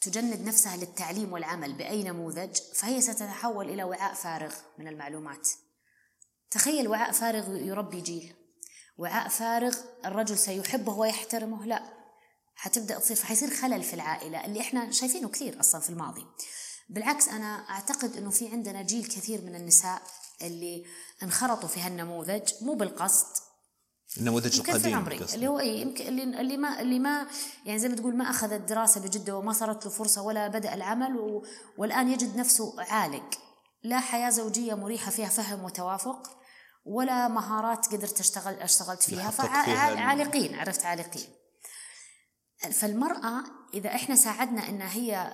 [0.00, 5.48] تجند نفسها للتعليم والعمل بأي نموذج فهي ستتحول إلى وعاء فارغ من المعلومات.
[6.50, 8.34] تخيل وعاء فارغ يربي جيل.
[8.98, 11.66] وعاء فارغ الرجل سيحبه ويحترمه.
[11.66, 11.82] لا
[12.54, 16.26] حتبدأ تصير فحيصير خلل في العائلة اللي إحنا شايفينه كثير أصلا في الماضي.
[16.88, 20.02] بالعكس أنا أعتقد إنه في عندنا جيل كثير من النساء
[20.42, 20.84] اللي
[21.22, 23.49] انخرطوا في هالنموذج مو بالقصد
[24.18, 27.26] النموذج القديم عمري اللي هو اي يمكن اللي, اللي ما اللي ما
[27.64, 31.16] يعني زي ما تقول ما اخذ الدراسه بجدة وما صارت له فرصة ولا بدأ العمل
[31.16, 31.44] و
[31.78, 33.30] والآن يجد نفسه عالق.
[33.82, 36.30] لا حياة زوجية مريحة فيها فهم وتوافق
[36.84, 39.30] ولا مهارات قدرت اشتغل أشتغلت فيها.
[39.30, 41.28] فعالقين عرفت عالقين.
[42.72, 43.44] فالمرأة
[43.74, 45.32] إذا إحنا ساعدنا إن هي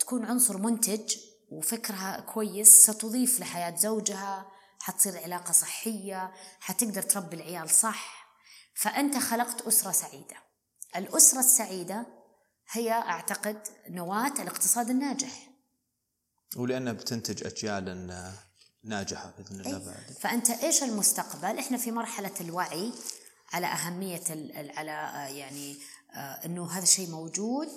[0.00, 1.16] تكون عنصر منتج
[1.50, 4.55] وفكرها كويس ستضيف لحياة زوجها
[4.86, 8.26] حتصير علاقة صحية حتقدر تربي العيال صح.
[8.74, 10.36] فأنت خلقت أسرة سعيدة.
[10.96, 12.06] الأسرة السعيدة
[12.70, 13.58] هي أعتقد
[13.88, 15.48] نواة الاقتصاد الناجح.
[16.56, 18.32] ولأنها بتنتج أجيال
[18.84, 20.16] ناجحة بإذن الله بعد.
[20.20, 22.92] فأنت إيش المستقبل؟ إحنا في مرحلة الوعي
[23.52, 24.24] على أهمية
[24.76, 24.92] على
[25.36, 25.78] يعني
[26.44, 27.68] أنه هذا الشيء موجود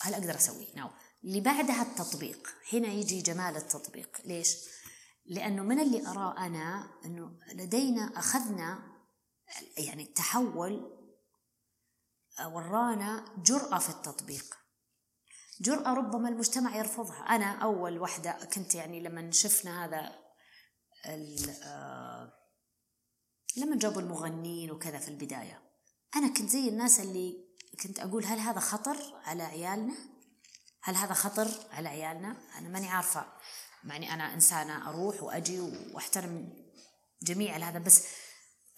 [0.00, 0.90] هل أقدر أسويه؟ ناو
[1.24, 2.48] اللي بعدها التطبيق.
[2.72, 4.20] هنا يجي جمال التطبيق.
[4.24, 4.56] ليش؟
[5.28, 8.96] لأنه من اللي أراه أنا أنه لدينا أخذنا
[9.78, 10.96] يعني التحول
[12.44, 14.56] ورانا جرأة في التطبيق
[15.60, 20.26] جرأة ربما المجتمع يرفضها أنا أول وحدة كنت يعني لما شفنا هذا
[23.56, 25.62] لما جابوا المغنين وكذا في البداية
[26.16, 27.46] أنا كنت زي الناس اللي
[27.82, 29.94] كنت أقول هل هذا خطر على عيالنا؟
[30.82, 33.26] هل هذا خطر على عيالنا؟ أنا ماني عارفة
[33.90, 36.52] يعني أنا إنسانة أروح وأجي وأحترم
[37.22, 37.78] جميع هذا.
[37.78, 38.02] بس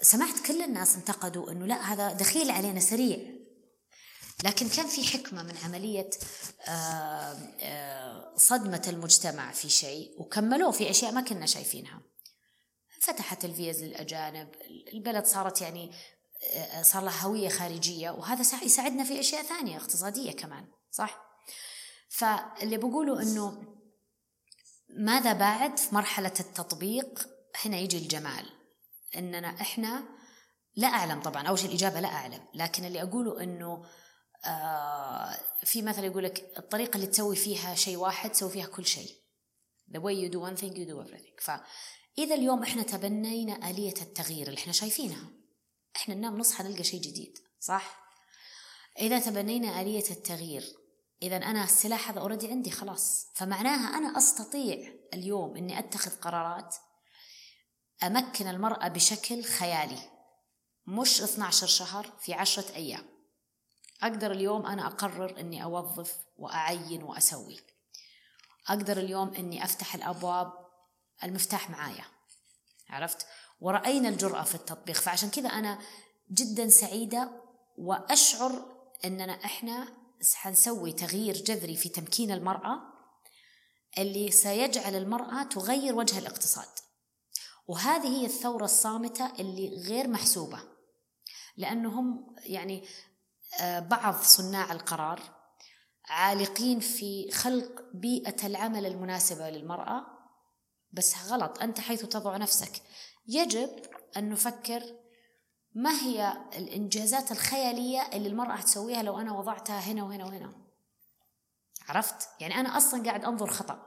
[0.03, 3.19] سمعت كل الناس انتقدوا أنه لا هذا دخيل علينا سريع.
[4.45, 6.11] لكن كان في حكمة من عملية
[8.37, 12.03] صدمة المجتمع في شيء وكملوه في أشياء ما كنا شايفينها.
[13.01, 14.49] فتحت الفيز للأجانب
[14.93, 15.93] البلد صارت يعني
[16.83, 21.21] صار لها هوية خارجية وهذا يساعدنا في أشياء ثانية اقتصادية كمان صح؟
[22.09, 23.78] فاللي بقوله أنه
[24.89, 27.29] ماذا بعد في مرحلة التطبيق؟
[27.65, 28.47] هنا يجي الجمال.
[29.17, 30.05] إننا إحنا
[30.77, 33.85] لا أعلم طبعا أول شيء الإجابة لا أعلم لكن اللي أقوله إنه
[34.45, 39.19] آه في مثل يقول لك الطريقة اللي تسوي فيها شيء واحد تسوي فيها كل شيء.
[39.91, 41.43] The way you do one thing you do everything.
[41.43, 45.31] فاذا اليوم إحنا تبنينا آلية التغيير اللي إحنا شايفينها.
[45.97, 48.09] إحنا ننام نصحى نلقى شيء جديد صح؟
[48.99, 50.78] إذا تبنينا آلية التغيير
[51.23, 53.27] إذا أنا السلاح هذا أوريدي عندي خلاص.
[53.35, 56.77] فمعناها أنا أستطيع اليوم إني أتخذ قرارات
[58.03, 60.11] أمكن المرأة بشكل خيالي.
[60.87, 63.05] مش 12 شهر في عشرة أيام.
[64.03, 67.61] أقدر اليوم أنا أقرر إني أوظف وأعين وأسوي.
[68.69, 70.53] أقدر اليوم إني أفتح الأبواب
[71.25, 72.05] المفتاح معايا.
[72.91, 73.27] عرفت؟
[73.61, 74.97] ورأينا الجرأة في التطبيق.
[74.97, 75.79] فعشان كذا أنا
[76.31, 77.43] جدا سعيدة
[77.79, 79.98] وأشعر أننا إحنا
[80.35, 82.81] حنسوي تغيير جذري في تمكين المرأة
[83.99, 86.69] اللي سيجعل المرأة تغير وجه الاقتصاد.
[87.67, 90.59] وهذه هي الثورة الصامتة اللي غير محسوبة
[91.57, 92.85] لأنهم يعني
[93.63, 95.21] بعض صناع القرار
[96.09, 100.07] عالقين في خلق بيئة العمل المناسبة للمرأة.
[100.93, 102.83] بس غلط أنت حيث تضع نفسك.
[103.27, 103.71] يجب
[104.17, 104.83] أن نفكر
[105.79, 110.53] ما هي الإنجازات الخيالية اللي المرأة تسويها لو أنا وضعتها هنا وهنا وهنا؟
[111.89, 113.87] عرفت؟ يعني أنا أصلا قاعد أنظر خطأ.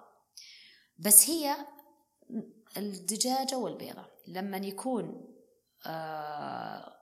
[0.99, 1.55] بس هي
[2.77, 4.05] الدجاجة والبيضة.
[4.27, 5.35] لما يكون
[5.85, 6.97] آه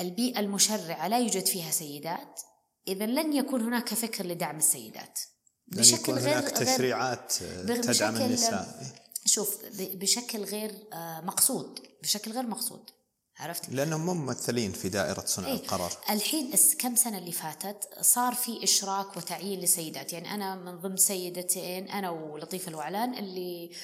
[0.00, 2.40] البيئة المشرعة لا يوجد فيها سيدات
[2.88, 5.20] اذا لن يكون هناك فكر لدعم السيدات.
[5.66, 8.82] بشكل غير هناك تشريعات غير تدعم النساء.
[9.26, 11.80] شوف بشكل غير آه، مقصود.
[12.02, 12.90] بشكل غير مقصود.
[13.38, 15.92] عرفت؟ لأنهم ممثلين في دائرة صنع إيه؟ القرار.
[16.10, 21.88] الحين كم سنة اللي فاتت صار في إشراك وتعيين لسيدات، يعني أنا من ضمن سيدتين
[21.88, 23.76] أنا ولطيفه الوعلان اللي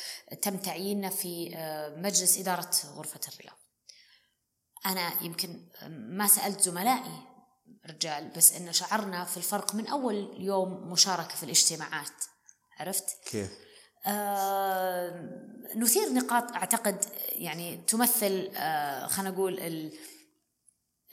[0.43, 3.59] تم تعييننا في آه، مجلس إدارة غرفة الرياض.
[4.87, 7.29] أنا يمكن ما سألت زملائي
[7.87, 12.25] رجال بس انه شعرنا في الفرق من أول يوم مشاركة في الاجتماعات
[12.79, 13.51] عرفت؟ كيف؟
[14.07, 15.39] آه
[15.77, 19.59] نثير نقاط أعتقد يعني تمثل آه خلينا نقول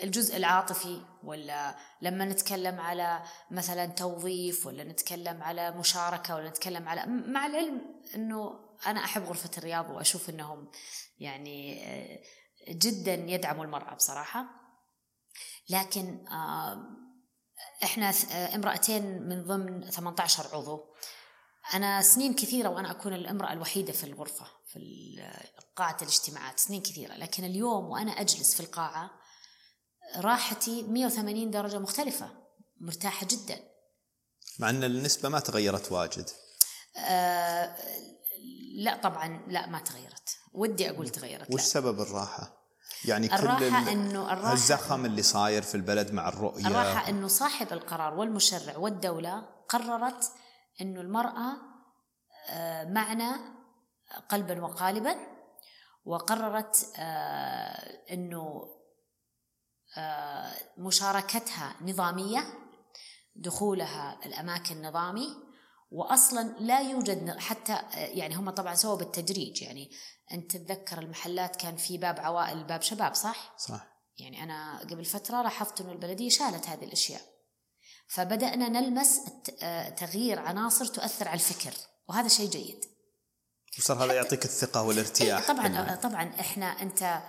[0.03, 7.05] الجزء العاطفي ولا لما نتكلم على مثلا توظيف ولا نتكلم على مشاركة ولا نتكلم على
[7.05, 7.81] مع العلم
[8.15, 10.71] إنه أنا أحب غرفة الرياض وأشوف إنهم
[11.19, 12.19] يعني آه،
[12.69, 14.45] جدا يدعموا المرأة بصراحة.
[15.69, 16.25] لكن
[17.83, 18.13] إحنا
[18.55, 20.85] امرأتين من ضمن 18 عضو.
[21.73, 24.79] أنا سنين كثيرة وأنا أكون الامرأة الوحيدة في الغرفة في
[25.75, 27.13] قاعة الاجتماعات سنين كثيرة.
[27.13, 29.11] لكن اليوم وأنا أجلس في القاعة
[30.17, 32.29] راحتي 180 درجة مختلفة
[32.81, 33.59] مرتاحة جدا.
[34.59, 36.29] مع أن النسبة ما تغيرت واجد.
[36.97, 37.75] آه
[38.75, 40.37] لا طبعا لا ما تغيرت.
[40.53, 42.65] ودي أقول تغيرت وش سبب الراحة؟
[43.05, 46.67] يعني الراحة كل إنه الراحة الزخم اللي صاير في البلد مع الرؤية.
[46.67, 49.39] الراحة إنه صاحب القرار والمشرع والدولة
[49.69, 50.31] قررت
[50.81, 51.57] إنه المرأة
[52.49, 53.55] آه، معنا
[54.29, 55.15] قلبا وقالبا
[56.05, 58.71] وقررت آه، إنه
[59.97, 62.43] آه، مشاركتها نظامية
[63.35, 65.27] دخولها الأماكن نظامي
[65.91, 69.91] واصلا لا يوجد حتى يعني هم طبعا سووا بالتدريج يعني
[70.31, 75.41] أنت تتذكر المحلات كان في باب عوائل باب شباب صح؟ صح يعني أنا قبل فترة
[75.41, 77.34] لاحظت إنه البلدية شالت هذه الأشياء
[78.07, 79.21] فبدأنا نلمس
[79.97, 81.73] تغيير عناصر تؤثر على الفكر
[82.07, 82.85] وهذا شيء جيد.
[83.79, 87.21] وصار هذا يعطيك الثقة والارتياح؟ إيه طبعا طبعا إحنا أنت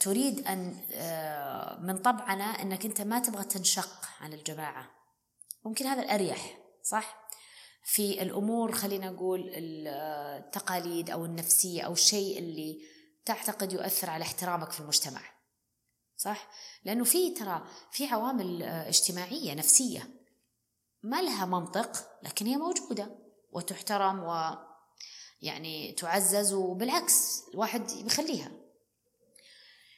[0.00, 4.90] تريد أن آه، من طبعنا إنك أنت ما تبغى تنشق عن الجماعة.
[5.64, 7.30] ممكن هذا الأريح صح؟
[7.84, 12.80] في الأمور خلينا نقول التقاليد أو النفسية أو الشيء اللي
[13.24, 15.20] تعتقد يؤثر على احترامك في المجتمع.
[16.20, 16.48] صح؟
[16.84, 20.10] لأنه في ترى في عوامل اجتماعية نفسية.
[21.02, 23.18] ما لها منطق لكن هي موجودة
[23.52, 24.56] وتحترم و
[25.42, 28.50] يعني تعزز وبالعكس الواحد بيخليها.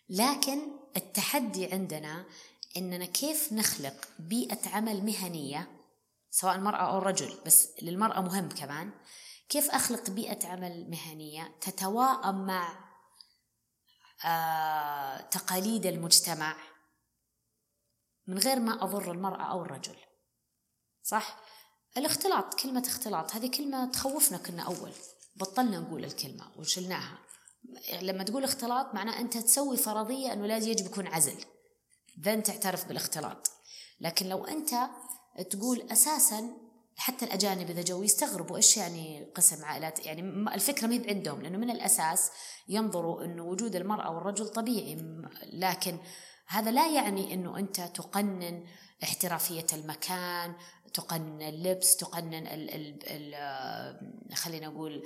[0.09, 0.59] لكن
[0.97, 2.27] التحدي عندنا
[2.77, 5.69] إننا كيف نخلق بيئة عمل مهنية
[6.31, 8.91] سواء المرأة أو الرجل بس للمرأة مهم كمان
[9.49, 12.82] كيف أخلق بيئة عمل مهنية تتواءم مع آه
[15.31, 16.57] تقاليد المجتمع
[18.27, 19.97] من غير ما أضر المرأة أو الرجل
[21.03, 21.41] صح؟
[21.97, 24.93] الاختلاط كلمة اختلاط هذه كلمة تخوفنا كنا أول
[25.37, 27.19] بطلنا نقول الكلمة وشلناها
[28.03, 31.45] لما تقول اختلاط معناه أنت تسوي فرضية أنه لازم يجب يكون عزل
[32.21, 33.51] ذن تعترف بالاختلاط
[34.01, 34.75] لكن لو أنت
[35.51, 36.51] تقول أساسا
[36.97, 40.07] حتى الأجانب إذا جو يستغربوا إيش يعني قسم عائلات.
[40.07, 40.21] يعني
[40.55, 42.31] الفكرة ما هي عندهم لأنه من الأساس
[42.69, 44.99] ينظروا انه وجود المرأة والرجل طبيعي.
[45.53, 45.99] لكن
[46.47, 48.65] هذا لا يعني إنه أنت تقنن
[49.03, 50.55] احترافية المكان
[50.95, 55.03] تقنن اللبس تقنن ال ال ال خلينا نقول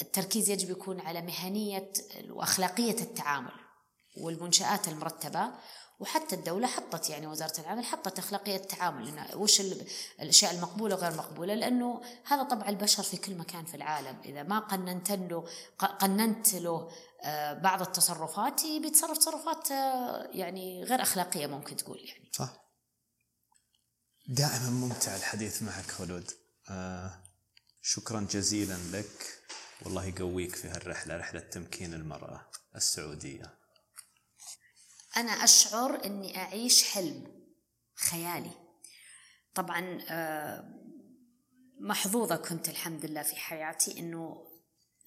[0.00, 1.92] التركيز يجب يكون على مهنية
[2.30, 3.63] واخلاقيه التعامل.
[4.16, 5.50] والمنشآت المرتبة
[6.00, 9.60] وحتى الدولة حطت يعني وزارة العمل حطت أخلاقية التعامل وش
[10.20, 14.20] الأشياء المقبولة وغير مقبولة لأنه هذا طبع البشر في كل مكان في العالم.
[14.24, 15.48] إذا ما قننت له
[16.00, 16.90] قننت له
[17.22, 22.30] آه، بعض التصرفات بيتصرف تصرفات آه، يعني غير أخلاقية ممكن تقول يعني.
[22.32, 22.64] صح.
[24.28, 26.30] دائما ممتع الحديث معك خلود.
[26.70, 27.22] آه
[27.82, 29.40] شكرا جزيلا لك.
[29.82, 33.63] والله يقويك في هالرحلة رحلة تمكين المرأة السعودية.
[35.16, 37.26] أنا أشعر أني أعيش حلم
[37.94, 38.50] خيالي.
[39.54, 40.64] طبعا آه،
[41.80, 44.46] محظوظة كنت الحمد لله في حياتي أنه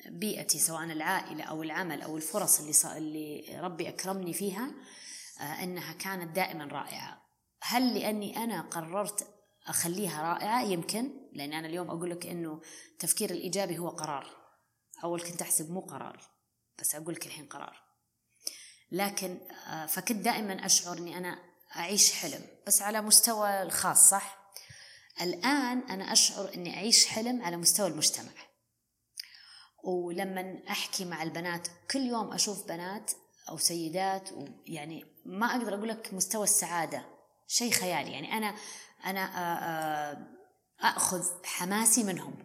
[0.06, 4.72] بيئتي سواء العائلة أو العمل أو الفرص اللي, اللي ربي أكرمني فيها
[5.40, 7.28] آه، أنها كانت دائما رائعة.
[7.62, 9.28] هل لأني أنا قررت
[9.68, 14.38] أخليها رائعة؟ يمكن لأن أنا اليوم أقول لك أنه التفكير الإيجابي هو قرار.
[15.04, 16.22] أول كنت أحسب مو قرار
[16.80, 17.87] بس أقول لك الحين قرار.
[18.92, 21.40] لكن آه، فكنت دائما أشعر أني أنا
[21.76, 24.38] أعيش حلم بس على مستوى الخاص صح؟
[25.22, 28.32] الآن أنا أشعر أني أعيش حلم على مستوى المجتمع.
[29.84, 33.12] ولما أحكي مع البنات كل يوم أشوف بنات
[33.50, 37.06] أو سيدات ويعني ما أقدر أقول لك مستوى السعادة
[37.48, 38.12] شيء خيالي.
[38.12, 38.56] يعني أنا
[39.06, 40.28] أنا
[40.82, 42.36] أخذ حماسي منهم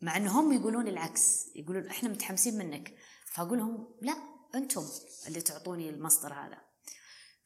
[0.00, 2.94] مع أنهم يقولون العكس يقولون إحنا متحمسين منك.
[3.26, 4.88] فأقول لهم لا أنتم
[5.26, 6.70] اللي تعطوني المصدر هذا.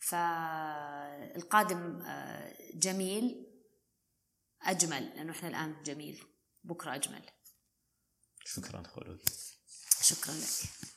[0.01, 1.63] فالقادم
[2.75, 3.47] جميل
[4.63, 6.25] أجمل لأنه إحنا الآن جميل
[6.65, 7.31] بكرة أجمل.
[8.45, 9.23] شكرا خلود.
[10.03, 10.94] شكرا لك.